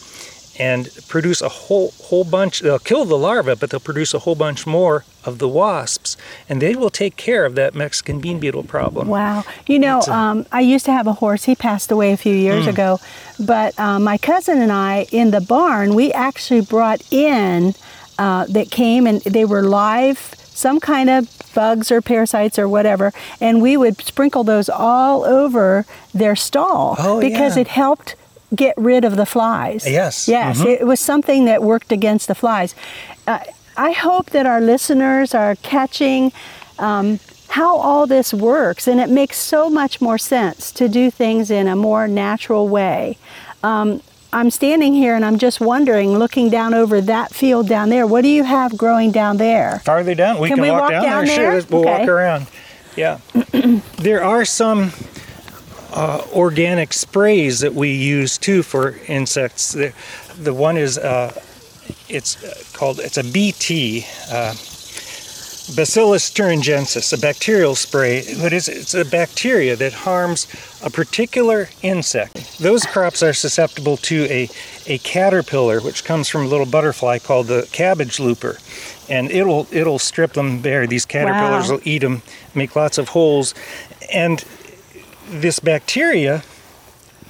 [0.59, 4.35] and produce a whole whole bunch they'll kill the larva but they'll produce a whole
[4.35, 6.17] bunch more of the wasps
[6.49, 9.07] and they will take care of that Mexican bean beetle problem.
[9.09, 9.45] Wow.
[9.67, 11.45] You know, a- um, I used to have a horse.
[11.45, 12.99] He passed away a few years ago.
[13.39, 17.75] But uh, my cousin and I, in the barn, we actually brought in
[18.19, 23.13] uh, that came and they were live, some kind of bugs or parasites or whatever,
[23.41, 25.85] and we would sprinkle those all over
[26.15, 27.63] their stall Oh, because yeah.
[27.63, 28.17] it helped
[28.55, 29.87] get rid of the flies.
[29.89, 30.29] Yes.
[30.29, 30.67] Yes, Mhm.
[30.81, 32.75] it was something that worked against the flies.
[33.27, 33.39] Uh,
[33.77, 36.33] I hope that our listeners are catching
[36.79, 41.51] um, how all this works, and it makes so much more sense to do things
[41.51, 43.17] in a more natural way.
[43.63, 44.01] Um,
[44.33, 48.23] I'm standing here and I'm just wondering, looking down over that field down there, what
[48.23, 49.81] do you have growing down there?
[49.85, 51.37] Farther down, we Can can, we walk, walk down, down there.
[51.53, 51.61] there?
[51.61, 52.01] Sure, we'll Okay.
[52.01, 52.47] walk around.
[52.97, 53.19] Yeah,
[53.99, 54.93] there are some
[55.93, 59.73] uh, organic sprays that we use too for insects.
[59.73, 59.93] The,
[60.39, 61.39] the one is uh,
[62.09, 62.37] it's
[62.73, 64.07] called it's a BT.
[64.31, 64.55] Uh,
[65.77, 70.49] Bacillus thuringiensis, a bacterial spray, but it's, it's a bacteria that harms
[70.83, 72.42] a particular insect.
[72.61, 74.49] Those crops are susceptible to a,
[74.87, 78.59] a caterpillar, which comes from a little butterfly called the cabbage looper,
[79.09, 80.87] and it'll it'll strip them bare.
[80.87, 81.77] These caterpillars Wow.
[81.77, 82.23] will eat them,
[82.55, 83.55] make lots of holes,
[84.13, 84.45] and
[85.29, 86.43] this bacteria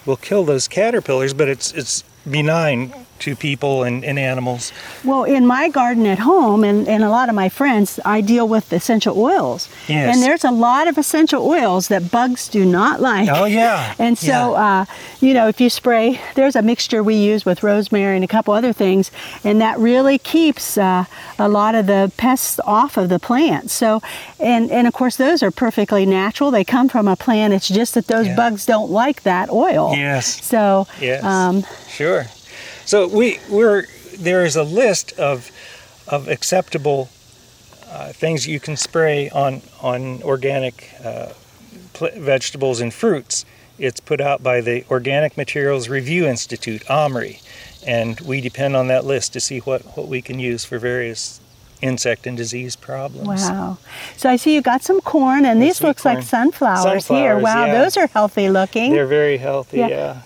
[0.04, 4.72] will kill those caterpillars, but it's it's benign to people and, and animals.
[5.04, 8.48] Well, in my garden at home and, and a lot of my friends, I deal
[8.48, 9.68] with essential oils.
[9.88, 10.14] Yes.
[10.14, 13.28] And there's a lot of essential oils that bugs do not like.
[13.28, 13.94] Oh, yeah.
[14.02, 14.80] And so, Yeah.
[14.80, 14.84] uh,
[15.20, 18.52] you know, if you spray, there's a mixture we use with rosemary and a couple
[18.54, 19.10] other things,
[19.44, 21.04] and that really keeps uh,
[21.38, 23.70] a lot of the pests off of the plant.
[23.70, 24.00] So,
[24.40, 26.50] and, and of course, those are perfectly natural.
[26.50, 27.52] They come from a plant.
[27.54, 28.36] It's just that those Yeah.
[28.36, 29.94] bugs don't like that oil.
[29.96, 30.44] Yes.
[30.44, 31.22] So, Yes.
[31.24, 32.26] um, Sure.
[32.84, 33.86] So we we're
[34.18, 35.50] there is a list of
[36.08, 37.08] of acceptable
[37.90, 41.32] uh, things you can spray on on organic uh,
[41.92, 43.44] pl- vegetables and fruits.
[43.78, 47.40] It's put out by the Organic Materials Review Institute, OMRI,
[47.86, 51.40] and we depend on that list to see what, what we can use for various
[51.80, 53.26] insect and disease problems.
[53.42, 53.78] Wow.
[54.16, 56.26] So I see you got some corn, and these sweet looks like corn.
[56.26, 57.38] sunflowers, here.
[57.38, 57.82] Wow, yeah.
[57.82, 58.92] those are healthy looking.
[58.92, 59.88] They're very healthy, Yeah.
[59.88, 60.22] yeah.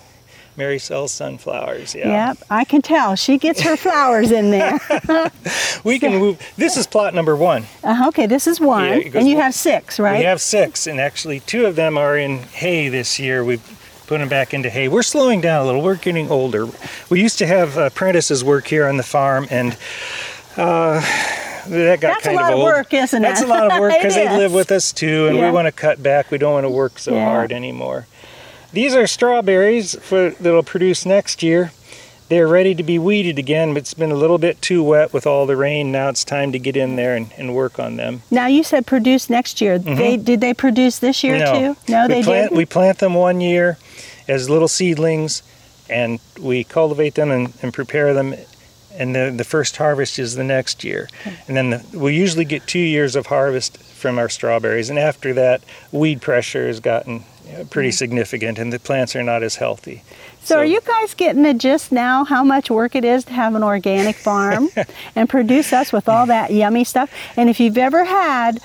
[0.57, 2.29] Mary sells sunflowers, yeah.
[2.29, 3.15] Yep, I can tell.
[3.15, 4.79] She gets her flowers in there.
[5.85, 6.41] We can move.
[6.57, 7.65] This is plot number one.
[7.85, 10.19] Uh, okay, this is one, Yeah, goes and you have six, right?
[10.19, 13.45] We have six, and actually two of them are in hay this year.
[13.45, 13.63] We've
[14.09, 14.89] put them back into hay.
[14.89, 15.83] We're slowing down a little.
[15.83, 16.67] We're getting older.
[17.11, 19.77] We used to have apprentices work here on the farm, and
[20.57, 21.01] uh,
[21.69, 23.29] that got That's a lot of of work, isn't it?
[23.29, 25.47] That's a lot of work because they live with us too, and Yeah.
[25.47, 26.31] we want to cut back.
[26.33, 27.27] We don't want to work so Yeah.
[27.27, 28.07] hard anymore.
[28.77, 31.73] These are strawberries for, that'll produce next year.
[32.29, 35.27] They're ready to be weeded again, but it's been a little bit too wet with
[35.27, 35.91] all the rain.
[35.91, 38.21] Now it's time to get in there and, and work on them.
[38.31, 39.79] Now you said produce next year.
[39.79, 41.55] They did they produce this year Mm-hmm.
[41.55, 41.81] no, too?
[41.91, 42.57] No, we they plant, didn't.
[42.59, 43.79] We plant them one year
[44.29, 45.43] as little seedlings,
[45.89, 48.35] and we cultivate them and, and prepare them.
[48.99, 51.09] And the, the first harvest is the next year.
[51.49, 54.91] And then the, we usually get two years of harvest from our strawberries.
[54.91, 55.63] And after that,
[55.93, 57.25] weed pressure has gotten
[57.71, 60.03] pretty significant, and the plants are not as healthy.
[60.43, 63.55] So, are you guys getting the gist now how much work it is to have
[63.55, 64.69] an organic farm
[65.17, 67.13] and produce us with all that yummy stuff?
[67.37, 68.61] And if you've ever had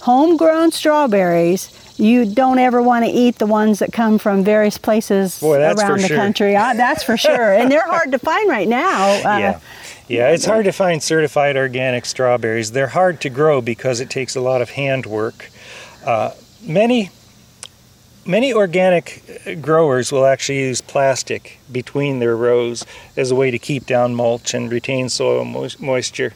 [0.00, 5.40] homegrown strawberries, you don't ever want to eat the ones that come from various places
[5.40, 6.16] Boy, around the sure.
[6.16, 6.56] country.
[6.56, 7.52] Uh, that's for sure.
[7.54, 9.12] and they're hard to find right now.
[9.12, 9.60] Uh, yeah.
[10.06, 12.72] Yeah, it's hard to find certified organic strawberries.
[12.72, 15.50] They're hard to grow because it takes a lot of handwork.
[16.04, 16.32] Uh,
[16.62, 17.10] many
[18.26, 22.84] many organic uh, growers will actually use plastic between their rows
[23.16, 26.32] as a way to keep down mulch and retain soil mois- moisture.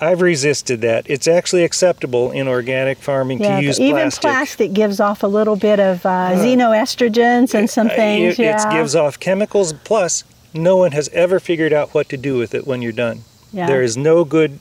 [0.00, 1.10] I've resisted that.
[1.10, 4.20] It's actually acceptable in organic farming Yeah, to use even plastic.
[4.22, 8.38] plastic gives off a little bit of uh, xenoestrogens and some Uh, things.
[8.38, 8.68] It, yeah.
[8.68, 9.72] it gives off chemicals.
[9.72, 10.22] Plus,
[10.54, 13.22] no one has ever figured out what to do with it when you're done.
[13.52, 13.66] Yeah.
[13.66, 14.60] There is no good.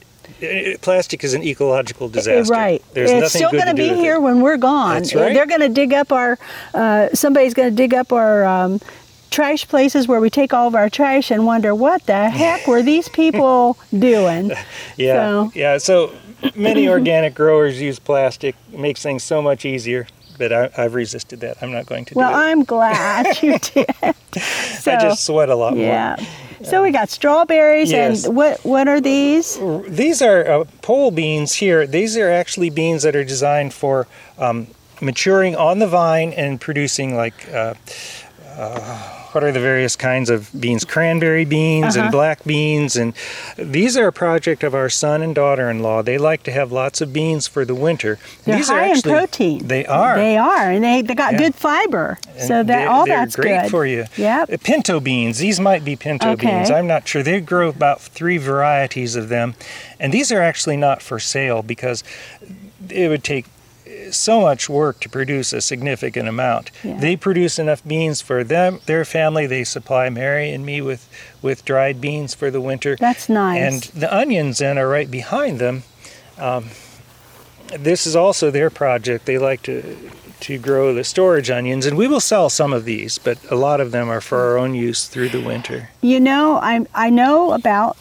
[0.81, 2.51] Plastic is an ecological disaster.
[2.53, 2.83] Right.
[2.93, 4.21] There's it's still going to be here it.
[4.21, 4.95] when we're gone.
[4.95, 5.33] That's right.
[5.33, 6.37] They're going to dig up our.
[6.73, 8.45] Uh, somebody's going to dig up our.
[8.45, 8.79] Um,
[9.29, 12.81] Trash places where we take all of our trash and wonder what the heck were
[12.81, 14.51] these people doing?
[14.95, 15.77] Yeah, So- yeah.
[15.77, 16.13] So
[16.55, 18.55] many organic growers use plastic.
[18.71, 20.07] It makes things so much easier.
[20.37, 21.57] But I, I've resisted that.
[21.61, 22.37] I'm not going to Well, do it.
[22.37, 23.87] Well, I'm glad you did.
[24.81, 25.85] So, I just sweat a lot more.
[25.85, 26.15] yeah.
[26.63, 28.25] So we got strawberries Yes.
[28.25, 29.59] and what what are these?
[29.87, 31.85] These are uh, pole beans here.
[31.85, 34.07] These are actually beans that are designed for
[34.39, 34.65] um,
[34.99, 37.47] maturing on the vine and producing like.
[37.53, 37.75] Uh,
[38.57, 40.83] uh, what are the various kinds of beans?
[40.83, 42.05] Cranberry beans Uh-huh.
[42.05, 43.13] and black beans, and
[43.55, 46.01] these are a project of our son and daughter-in-law.
[46.01, 48.17] They like to have lots of beans for the winter.
[48.45, 49.67] They're these high are actually, in protein.
[49.67, 50.15] They are.
[50.15, 51.37] They are, and they they got Yeah.
[51.37, 52.17] good fiber.
[52.35, 54.05] And so that they're- all they're that's great good for you.
[54.17, 54.53] Yep.
[54.53, 55.37] Uh, Pinto beans.
[55.37, 56.47] These might be pinto Okay.
[56.47, 56.71] beans.
[56.71, 57.21] I'm not sure.
[57.21, 59.53] They grow about three varieties of them,
[59.99, 62.03] and these are actually not for sale because
[62.89, 63.45] it would take
[64.11, 66.71] so much work to produce a significant amount.
[66.83, 66.99] Yeah.
[66.99, 69.47] They produce enough beans for them, their family.
[69.47, 71.09] They supply Mary and me with
[71.41, 72.95] with dried beans for the winter.
[72.95, 73.61] That's nice.
[73.61, 75.83] And the onions then are right behind them.
[76.37, 76.69] Um,
[77.77, 79.25] this is also their project.
[79.25, 79.97] They like to
[80.39, 83.81] to grow the storage onions, and we will sell some of these, but a lot
[83.81, 85.89] of them are for our own use through the winter.
[86.01, 87.97] You know, I I know about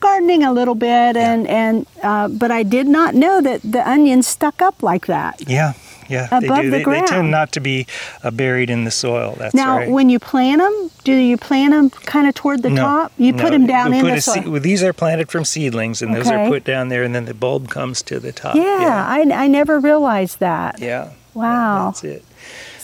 [0.00, 4.26] gardening a little bit, and and uh, but I did not know that the onions
[4.26, 5.42] stuck up like that.
[5.48, 5.74] Yeah,
[6.08, 6.70] yeah, Above they the do.
[6.70, 7.06] They, they ground.
[7.08, 7.86] tend not to be
[8.24, 9.36] uh, buried in the soil.
[9.38, 9.90] That's now, right.
[9.90, 13.12] when you plant them, do you plant them kind of toward the No, top?
[13.18, 14.34] You no, put them down in the soil.
[14.34, 17.26] seed- well, these are planted from seedlings, and those are put down there, and then
[17.26, 18.56] the bulb comes to the top.
[18.56, 20.80] yeah, I, I never realized that.
[20.80, 21.10] yeah.
[21.32, 21.86] Wow.
[21.92, 22.24] That's it.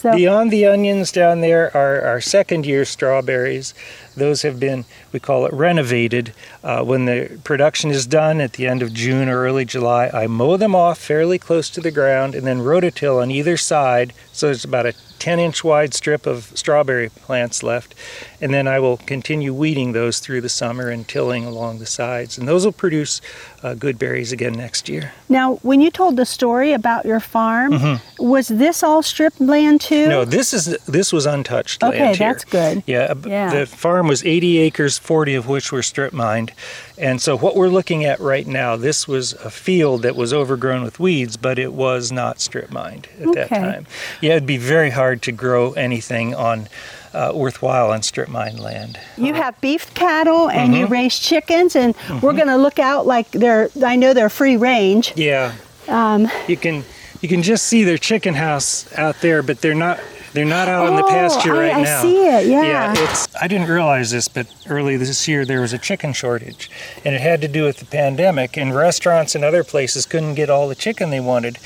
[0.06, 3.74] So Beyond the onions down there are our second year strawberries.
[4.16, 6.32] Those have been, we call it renovated.
[6.62, 10.28] Uh, when the production is done at the end of June or early July, I
[10.28, 14.12] mow them off fairly close to the ground and then rototill on either side.
[14.32, 17.92] So there's about a 10 inch wide strip of strawberry plants left.
[18.40, 22.38] And then I will continue weeding those through the summer and tilling along the sides.
[22.38, 23.20] And those will produce
[23.62, 25.12] uh, good berries again next year.
[25.28, 29.94] now, when you told the story about your farm, was this all strip land too?
[29.94, 30.10] Mm-hmm.
[30.10, 32.32] No, this is this was untouched Okay, land here.
[32.32, 32.82] that's good.
[32.86, 33.50] Yeah, Yeah.
[33.50, 36.52] the farm was 80 acres, 40 of which were strip mined,
[36.98, 40.82] and so what we're looking at right now, this was a field that was overgrown
[40.82, 43.58] with weeds, but it was not strip mined at that Okay.
[43.60, 43.86] time.
[44.20, 46.68] Yeah, it'd be very hard to grow anything on
[47.16, 48.98] uh, worthwhile on strip mine land.
[49.16, 50.80] You have beef cattle and Mm-hmm.
[50.80, 53.70] you raise chickens, and we're going to look out like they're.
[53.84, 55.12] I know they're free range.
[55.16, 55.52] Yeah,
[55.88, 56.84] Um, you can
[57.22, 59.98] you can just see their chicken house out there, but they're not.
[60.32, 62.02] They're not out in the Oh, pasture I- right I now.
[62.02, 62.92] see it, yeah.
[62.94, 63.26] it's.
[63.40, 66.68] I didn't realize this, but early this year there was a chicken shortage,
[67.06, 68.58] and it had to do with the pandemic.
[68.58, 71.58] And restaurants and other places couldn't get all the chicken they wanted,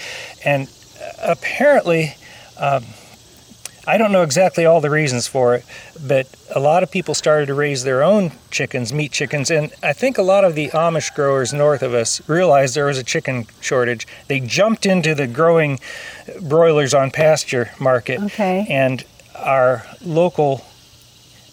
[0.45, 0.69] and
[1.03, 2.15] uh, apparently,
[2.59, 2.85] um,
[3.87, 5.64] I don't know exactly all the reasons for it,
[6.07, 9.93] but a lot of people started to raise their own chickens, meat chickens, and I
[9.93, 13.47] think a lot of the Amish growers north of us realized there was a chicken
[13.61, 14.07] shortage.
[14.29, 15.81] They jumped into the growing
[16.43, 18.66] broilers on pasture market, Okay.
[18.69, 20.64] and our local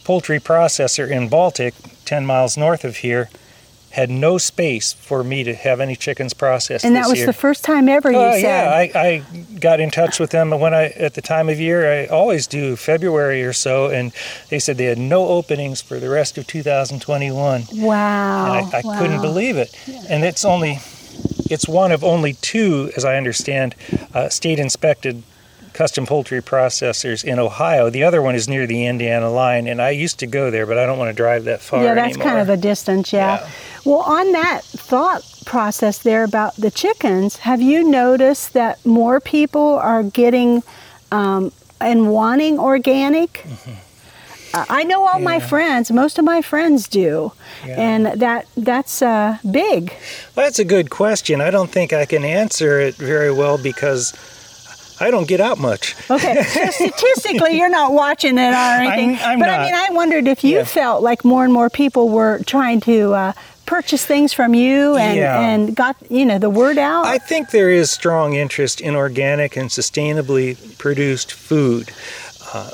[0.03, 1.73] poultry processor in Baltic,
[2.05, 3.29] 10 miles north of here,
[3.91, 6.85] had no space for me to have any chickens processed.
[6.85, 7.25] And that was year.
[7.25, 8.41] the first time ever you Uh, said.
[8.41, 9.23] yeah, I, I
[9.59, 12.75] got in touch with them when I at the time of year I always do
[12.75, 14.11] February or so, and
[14.49, 17.63] they said they had no openings for the rest of 2021.
[17.73, 18.53] wow.
[18.59, 18.99] And I, I wow.
[18.99, 19.73] couldn't believe it.
[20.09, 20.79] And it's only,
[21.49, 23.73] it's one of only two, as I understand,
[24.13, 25.23] uh, state inspected
[25.77, 27.89] custom poultry processors in Ohio.
[27.91, 30.77] The other one is near the Indiana line, and I used to go there, but
[30.79, 32.25] I don't want to drive that far Yeah, that's anymore.
[32.27, 33.41] kind of a distance, yeah.
[33.41, 33.49] Yeah.
[33.85, 39.75] Well, on that thought process there about the chickens, have you noticed that more people
[39.77, 40.63] are getting
[41.11, 43.45] um, and wanting organic?
[44.53, 45.47] Uh, I know all my Mm-hmm.
[45.47, 47.31] Friends, most of my friends do,
[47.65, 47.75] Yeah.
[47.89, 49.93] and that that's uh, big.
[50.35, 51.39] Well, that's a good question.
[51.41, 54.13] I don't think I can answer it very well because
[54.99, 55.95] I don't get out much.
[56.09, 59.17] Okay, so statistically, you're not watching it or anything.
[59.21, 60.63] I'm but I mean, I wondered if you Yeah.
[60.63, 63.33] felt like more and more people were trying to uh,
[63.65, 65.39] purchase things from you and, Yeah.
[65.39, 67.05] and got you know the word out.
[67.05, 71.91] I think there is strong interest in organic and sustainably produced food.
[72.53, 72.71] Uh,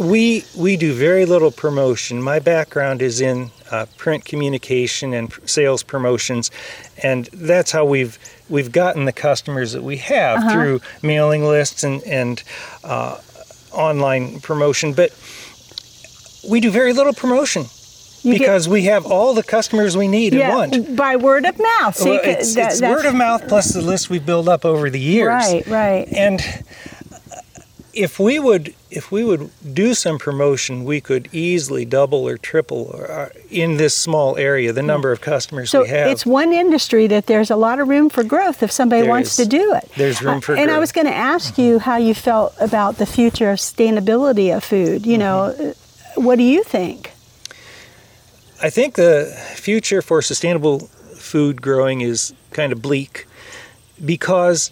[0.00, 2.22] we we do very little promotion.
[2.22, 6.50] My background is in uh, print communication and sales promotions,
[7.02, 10.52] and that's how we've we've gotten the customers that we have Uh-huh.
[10.52, 12.42] through mailing lists and and
[12.84, 13.18] uh,
[13.72, 14.92] online promotion.
[14.94, 15.10] But
[16.48, 17.64] we do very little promotion
[18.22, 20.96] You get- because we have all the customers we need yeah, and want.
[20.96, 21.96] by word of mouth.
[21.96, 24.88] So Well, it's, that- it's word of mouth plus the list we build up over
[24.90, 25.28] the years.
[25.28, 26.08] Right, right.
[26.12, 26.40] And
[27.92, 32.98] if we would if we would do some promotion, we could easily double or triple
[33.08, 36.08] uh, in this small area the number of customers So we have.
[36.10, 39.30] it's one industry that there's a lot of room for growth if somebody There wants
[39.38, 39.44] is.
[39.44, 39.90] to do it.
[39.96, 42.96] There's room Uh, for And I was going to ask you how you felt about
[42.96, 45.04] the future of sustainability of food.
[45.06, 45.68] You know, Mm-hmm.
[46.20, 47.12] uh, what do you think?
[48.60, 50.80] I think the future for sustainable
[51.14, 53.26] food growing is kind of bleak
[54.04, 54.70] because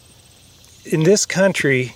[0.85, 1.95] in this country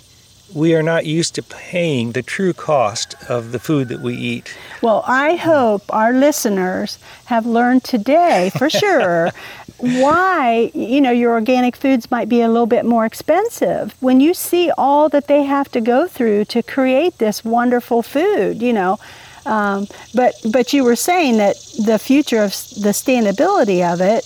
[0.53, 4.55] we are not used to paying the true cost of the food that we eat.
[4.81, 9.31] Well, I hope our listeners have learned today for sure
[9.77, 13.95] why, you know, your organic foods might be a little bit more expensive.
[13.99, 18.61] When you see all that they have to go through to create this wonderful food,
[18.61, 18.99] you know,
[19.45, 24.23] um, but but you were saying that the future of the sustainability of it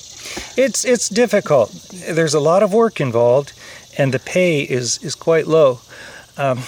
[0.57, 1.71] It's it's difficult.
[2.09, 3.53] There's a lot of work involved,
[3.97, 5.80] and the pay is is quite low.
[6.38, 6.60] Um,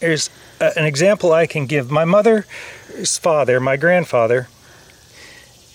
[0.00, 1.90] there's a, an example I can give.
[1.90, 4.48] My mother's father, my grandfather,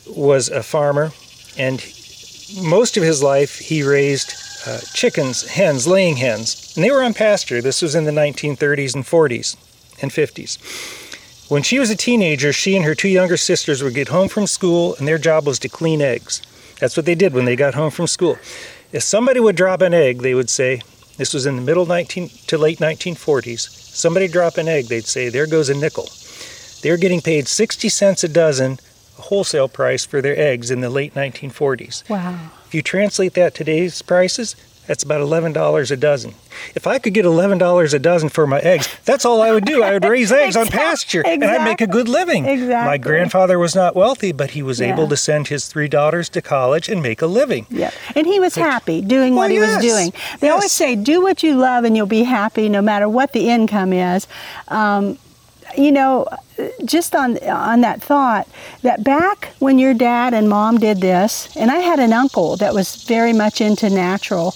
[0.08, 1.12] was a farmer,
[1.58, 1.80] and
[2.62, 4.34] most of his life he raised
[4.66, 7.62] uh, chickens, hens, laying hens, and they were on pasture.
[7.62, 9.56] This was in the 1930s and 40s
[10.02, 10.58] and 50s.
[11.50, 14.46] When she was a teenager, she and her two younger sisters would get home from
[14.46, 16.42] school, and their job was to clean eggs.
[16.80, 18.38] That's what they did when they got home from school.
[18.92, 20.82] If somebody would drop an egg, they would say,
[21.20, 25.28] this was in the middle 19 to late 1940s, somebody drop an egg, they'd say,
[25.28, 26.08] there goes a nickel.
[26.82, 28.80] They're getting paid 60 cents a dozen,
[29.18, 32.10] wholesale price for their eggs in the late 1940s.
[32.10, 32.52] wow.
[32.66, 34.56] If you translate that today's prices,
[34.90, 36.34] that's about $11 a dozen.
[36.74, 39.84] If I could get $11 a dozen for my eggs, that's all I would do.
[39.84, 42.46] I would raise eggs on Exact- pasture and I'd make a good living.
[42.48, 42.90] Exactly.
[42.90, 44.92] My grandfather was not wealthy, but he was Yeah.
[44.94, 47.68] able to send his three daughters to college and make a living.
[47.70, 50.12] Yeah, and he was happy doing what Well, he was doing.
[50.40, 53.48] They always say, "Do what you love, and you'll be happy, no matter what the
[53.48, 54.26] income is."
[54.70, 55.20] Um,
[55.80, 56.26] you know,
[56.86, 58.46] just on on that thought,
[58.82, 62.74] that back when your dad and mom did this, and I had an uncle that
[62.74, 64.54] was very much into natural.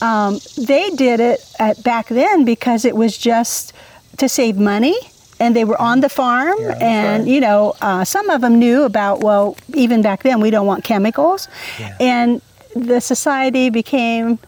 [0.00, 3.72] Um, they did it at, back then because it was just
[4.18, 4.96] to save money.
[5.40, 7.28] And they were on the farm, Yeah, and farm.
[7.34, 9.22] you know, uh, some of them knew about.
[9.24, 11.48] Well, even back then, we don't want chemicals,
[11.80, 11.96] Yeah.
[11.98, 12.40] and
[12.76, 14.38] the society became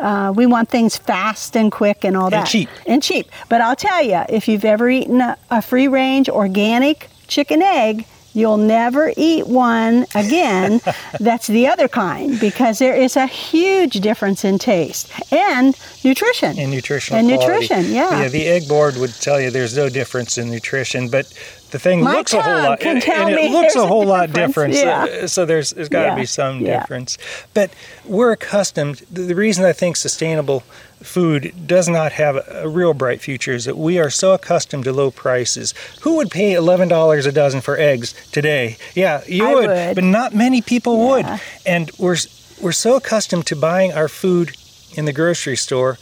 [0.00, 2.68] uh, we want things fast and quick and all that cheap.
[2.86, 7.08] and cheap but i'll tell you if you've ever eaten a, a free range organic
[7.26, 10.80] chicken egg you'll never eat one again
[11.20, 15.74] that's the other kind because there is a huge difference in taste and
[16.04, 17.52] nutrition in nutritional and quality.
[17.52, 21.26] nutrition yeah Yeah, the egg board would tell you there's no difference in nutrition, but
[21.70, 24.32] the thing My looks a whole lot and, and it looks a a whole lot
[24.32, 24.74] different.
[24.74, 25.26] yeah.
[25.26, 26.80] So, there's there's got to Yeah, be some yeah.
[26.80, 27.18] difference.
[27.52, 27.70] But
[28.04, 29.02] we're accustomed.
[29.10, 30.62] The reason I think sustainable
[31.02, 34.92] food does not have a, real bright future is that we are so accustomed to
[34.92, 35.74] low prices.
[36.02, 38.76] Who would pay eleven dollars a dozen for eggs today?
[38.94, 39.94] Yeah, you would, would.
[39.94, 41.08] but not many people Yeah.
[41.32, 41.40] would.
[41.66, 42.16] And we're
[42.60, 44.56] we're so accustomed to buying our food
[44.96, 45.98] in the grocery store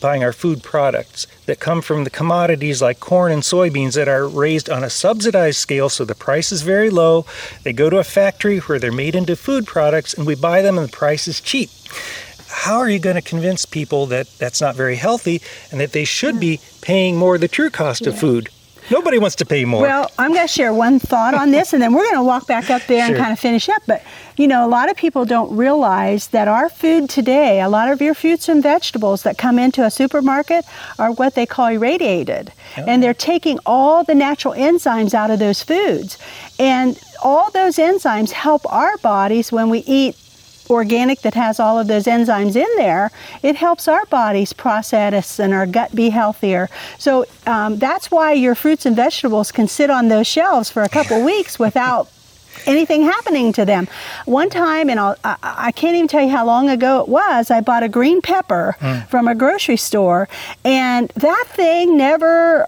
[0.00, 4.26] buying our food products that come from the commodities like corn and soybeans that are
[4.26, 7.26] raised on a subsidized scale, so the price is very low.
[7.64, 10.78] They go to a factory where they're made into food products, and we buy them,
[10.78, 11.68] and the price is cheap.
[12.60, 15.40] How are you going to convince people that that's not very healthy
[15.70, 18.50] and that they should be paying more the true cost of food?
[18.90, 19.80] Nobody wants to pay more.
[19.80, 22.46] Well, I'm going to share one thought on this, and then we're going to walk
[22.46, 23.14] back up there Sure.
[23.14, 23.80] and kind of finish up.
[23.86, 24.02] But
[24.36, 28.02] you know, a lot of people don't realize that our food today, a lot of
[28.02, 30.66] your fruits and vegetables that come into a supermarket
[30.98, 32.84] are what they call irradiated, oh.
[32.86, 36.18] and they're taking all the natural enzymes out of those foods,
[36.58, 40.14] and all those enzymes help our bodies when we eat
[40.70, 43.10] organic that has all of those enzymes in there,
[43.42, 46.68] it helps our bodies process and our gut be healthier.
[46.98, 50.88] So um, that's why your fruits and vegetables can sit on those shelves for a
[50.88, 52.08] couple weeks without
[52.66, 53.88] anything happening to them.
[54.24, 57.50] One time, and I'll, I, I can't even tell you how long ago it was,
[57.50, 58.76] I bought a green pepper
[59.08, 60.28] from a grocery store,
[60.64, 62.66] and that thing never.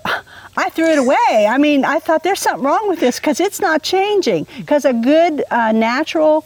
[0.54, 1.46] I threw it away.
[1.48, 4.46] I mean, I thought there's something wrong with this because it's not changing.
[4.58, 6.44] Because a good uh, natural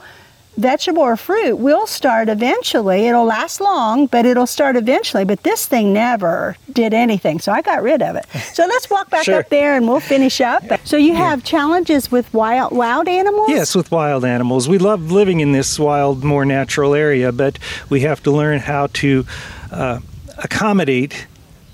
[0.56, 3.06] vegetable or fruit will start eventually.
[3.06, 5.24] It'll last long, but it'll start eventually.
[5.24, 8.24] But this thing never did anything, so I got rid of it.
[8.54, 9.40] So let's walk back Sure.
[9.40, 10.62] up there and we'll finish up.
[10.84, 13.48] So you have challenges with wild wild animals?
[13.50, 14.68] Yes, with wild animals.
[14.68, 17.58] We love living in this wild, more natural area, but
[17.90, 19.26] we have to learn how to
[19.70, 20.00] uh,
[20.38, 21.26] accommodate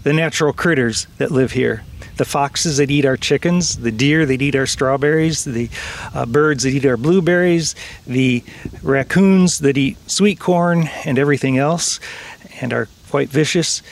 [0.03, 1.83] the natural critters that live here.
[2.23, 5.69] The foxes that eat our chickens, the deer that eat our strawberries, the
[6.15, 7.75] uh, birds that eat our blueberries,
[8.07, 8.45] the
[8.81, 11.99] raccoons that eat sweet corn and everything else,
[12.61, 13.83] and are quite vicious.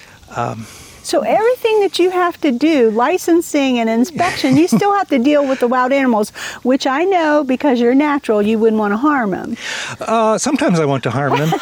[1.03, 5.46] So everything that you have to do, licensing and inspection, you still have to deal
[5.46, 6.30] with the wild animals,
[6.62, 9.57] which I know because you're natural, you wouldn't want to harm them.
[10.01, 11.51] Uh, sometimes I want to harm them.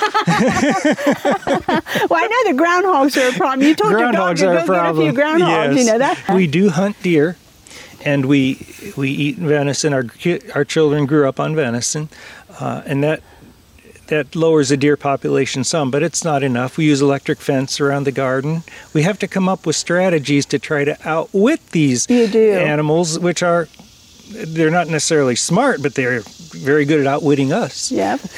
[2.09, 3.67] Well, I know the groundhogs are a problem.
[3.67, 5.05] You told your dog groundhogs to go problem.
[5.05, 5.75] get a few groundhogs.
[5.75, 5.79] Yes.
[5.79, 6.35] You know that.
[6.35, 7.37] We do hunt deer,
[8.05, 8.67] and we
[8.97, 9.93] we eat venison.
[9.93, 10.05] Our
[10.55, 12.09] our children grew up on venison,
[12.61, 13.23] uh, and that
[14.09, 16.77] that lowers the deer population some, but it's not enough.
[16.77, 18.63] We use electric fence around the garden.
[18.93, 23.69] We have to come up with strategies to try to outwit these animals, which are
[24.31, 27.91] they're not necessarily smart, but they're very good at outwitting us.
[27.91, 28.19] Yeah.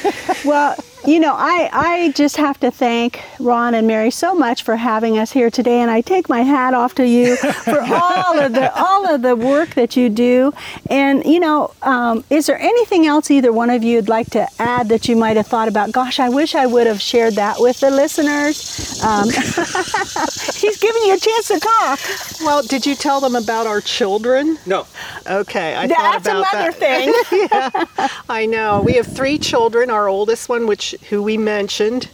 [0.43, 0.75] Well,
[1.05, 5.17] you know, I, I just have to thank Ron and Mary so much for having
[5.17, 8.71] us here today, and I take my hat off to you for all of the
[8.75, 10.53] all of the work that you do.
[10.89, 14.47] And you know, um, is there anything else either one of you would like to
[14.59, 15.91] add that you might have thought about?
[15.91, 19.03] Gosh, I wish I would have shared that with the listeners.
[19.03, 19.29] Um,
[20.53, 21.99] he's giving you a chance to talk.
[22.41, 24.57] Well, did you tell them about our children?
[24.65, 24.85] No.
[25.27, 26.77] Okay, I thought about that.
[26.77, 27.87] That's another that.
[27.97, 28.19] thing.
[28.29, 28.81] I know.
[28.81, 29.89] We have three children.
[29.89, 32.09] Our oldest one, which who we mentioned,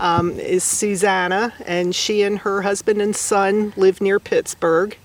[0.00, 4.96] um, is Susanna, and she and her husband and son live near Pittsburgh.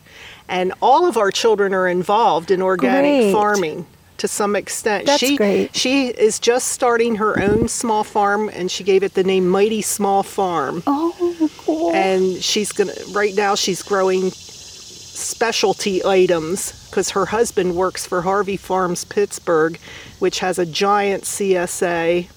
[0.48, 3.32] And all of our children are involved in organic Great.
[3.32, 3.86] farming
[4.20, 5.06] to some extent.
[5.06, 5.76] That's she, great.
[5.76, 9.82] She is just starting her own small farm, and she gave it the name Mighty
[9.82, 10.84] Small Farm.
[10.86, 11.92] Oh, cool.
[11.92, 12.94] And she's gonna.
[13.12, 19.80] Right now, she's growing specialty items because her husband works for Harvey Farms Pittsburgh,
[20.20, 22.28] which has a giant CSA,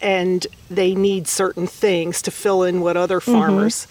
[0.00, 3.32] and they need certain things to fill in what other mm-hmm.
[3.32, 3.86] farmers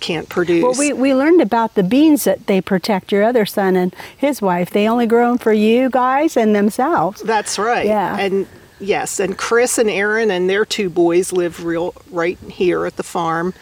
[0.00, 0.62] can't produce.
[0.62, 4.40] Well, we, we learned about the beans that they protect your other son and his
[4.40, 4.70] wife.
[4.70, 7.22] They only grow them for you guys and themselves.
[7.22, 7.86] That's right.
[7.86, 8.16] Yeah.
[8.18, 8.46] And
[8.78, 13.02] yes, and Chris and Aaron and their two boys live real right here at the
[13.02, 13.54] farm.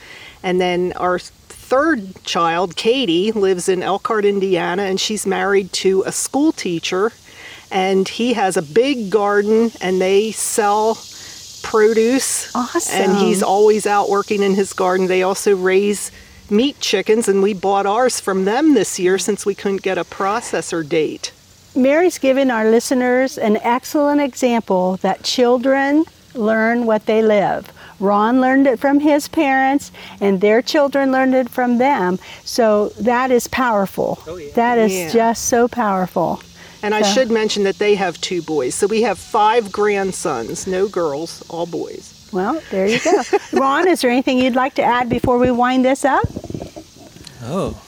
[0.42, 6.12] And then our third child, Katie, lives in Elkhart, Indiana, and she's married to a
[6.12, 7.12] school teacher.
[7.70, 10.94] And he has a big garden, and they sell
[11.70, 12.54] produce.
[12.54, 12.94] Awesome.
[13.02, 15.06] And he's always out working in his garden.
[15.08, 16.10] They also raise
[16.48, 20.04] meat chickens, and we bought ours from them this year since we couldn't get a
[20.04, 21.32] processor date.
[21.74, 26.04] Mary's given our listeners an excellent example that children
[26.34, 27.72] learn what they live.
[27.98, 29.90] Ron learned it from his parents,
[30.20, 32.18] and their children learned it from them.
[32.44, 34.18] So that is powerful.
[34.26, 34.52] Oh, yeah.
[34.54, 35.08] That is Yeah.
[35.10, 36.40] just so powerful.
[36.86, 38.74] And I should mention that they have two boys.
[38.76, 42.28] So we have five grandsons, no girls, all boys.
[42.32, 43.22] Well, there you go.
[43.52, 46.24] Ron, is there anything you'd like to add before we wind this up?
[47.42, 47.82] Oh.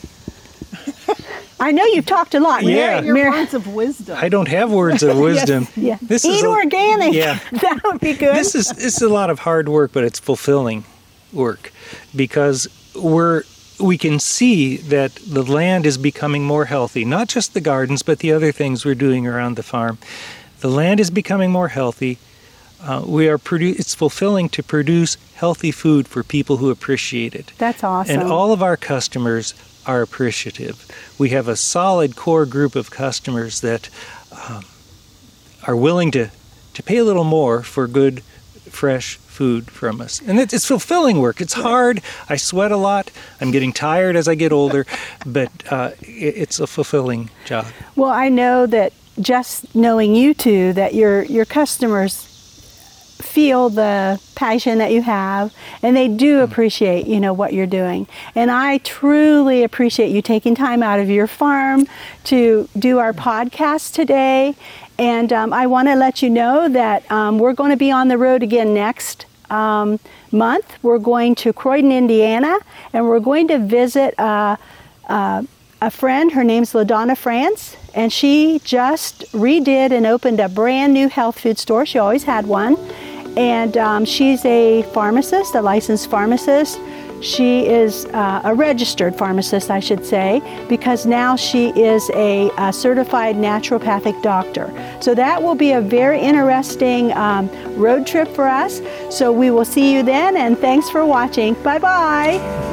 [1.60, 2.64] I know you've talked a lot.
[2.64, 2.74] Yeah.
[3.00, 4.18] Mary, Your Mary- words of wisdom.
[4.20, 5.68] I don't have words of wisdom.
[5.76, 5.98] yeah.
[6.02, 7.14] This Eat is a- organic.
[7.14, 7.38] Yeah.
[7.52, 8.34] that would be good.
[8.34, 10.84] this is this is a lot of hard work, but it's fulfilling
[11.32, 11.72] work
[12.16, 13.42] because we're
[13.78, 17.04] we can see that the land is becoming more healthy.
[17.04, 19.98] Not just the gardens, but the other things we're doing around the farm.
[20.60, 22.18] The land is becoming more healthy.
[22.80, 27.52] Uh, we are produ- it's fulfilling to produce healthy food for people who appreciate it.
[27.58, 28.20] That's awesome.
[28.20, 29.54] And all of our customers
[29.86, 30.86] are appreciative.
[31.18, 33.88] We have a solid core group of customers that
[34.48, 34.64] um,
[35.66, 36.30] are willing to,
[36.74, 38.22] to pay a little more for good,
[38.70, 40.20] fresh food from us.
[40.20, 41.40] And it's, it's fulfilling work.
[41.40, 42.00] It's hard.
[42.28, 43.10] I sweat a lot.
[43.40, 44.86] I'm getting tired as I get older,
[45.26, 47.66] but uh, it, it's a fulfilling job.
[47.96, 52.24] Well, I know that just knowing you two, that your your customers
[53.20, 55.52] feel the passion that you have
[55.82, 58.06] and they do appreciate you know what you're doing
[58.36, 61.84] and i truly appreciate you taking time out of your farm
[62.22, 64.54] to do our podcast today
[64.98, 68.08] and um, i want to let you know that um, we're going to be on
[68.08, 69.98] the road again next um,
[70.30, 70.76] month.
[70.82, 72.58] We're going to corydon indiana
[72.92, 74.56] and we're going to visit uh,
[75.08, 75.42] uh,
[75.80, 76.32] a friend.
[76.32, 81.58] Her name's ladonna france and she just redid and opened a brand new health food
[81.58, 81.86] store.
[81.86, 82.76] She always had one.
[83.36, 86.80] And um, she's a pharmacist, a licensed pharmacist.
[87.20, 92.72] She is uh, a registered pharmacist, I should say, because now she is a, a
[92.72, 94.72] certified naturopathic doctor.
[95.00, 98.80] So that will be a very interesting um, road trip for us.
[99.10, 101.54] So we will see you then, and thanks for watching.
[101.62, 102.67] Bye bye.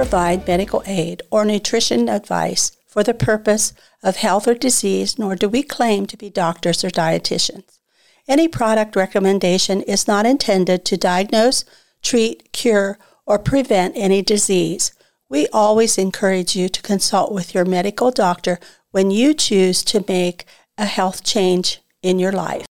[0.00, 5.46] Provide medical aid or nutrition advice for the purpose of health or disease, nor do
[5.46, 7.78] we claim to be doctors or dietitians.
[8.26, 11.66] Any product recommendation is not intended to diagnose,
[12.02, 14.94] treat, cure, or prevent any disease.
[15.28, 18.58] We always encourage you to consult with your medical doctor
[18.92, 20.46] when you choose to make
[20.78, 22.64] a health change in your life.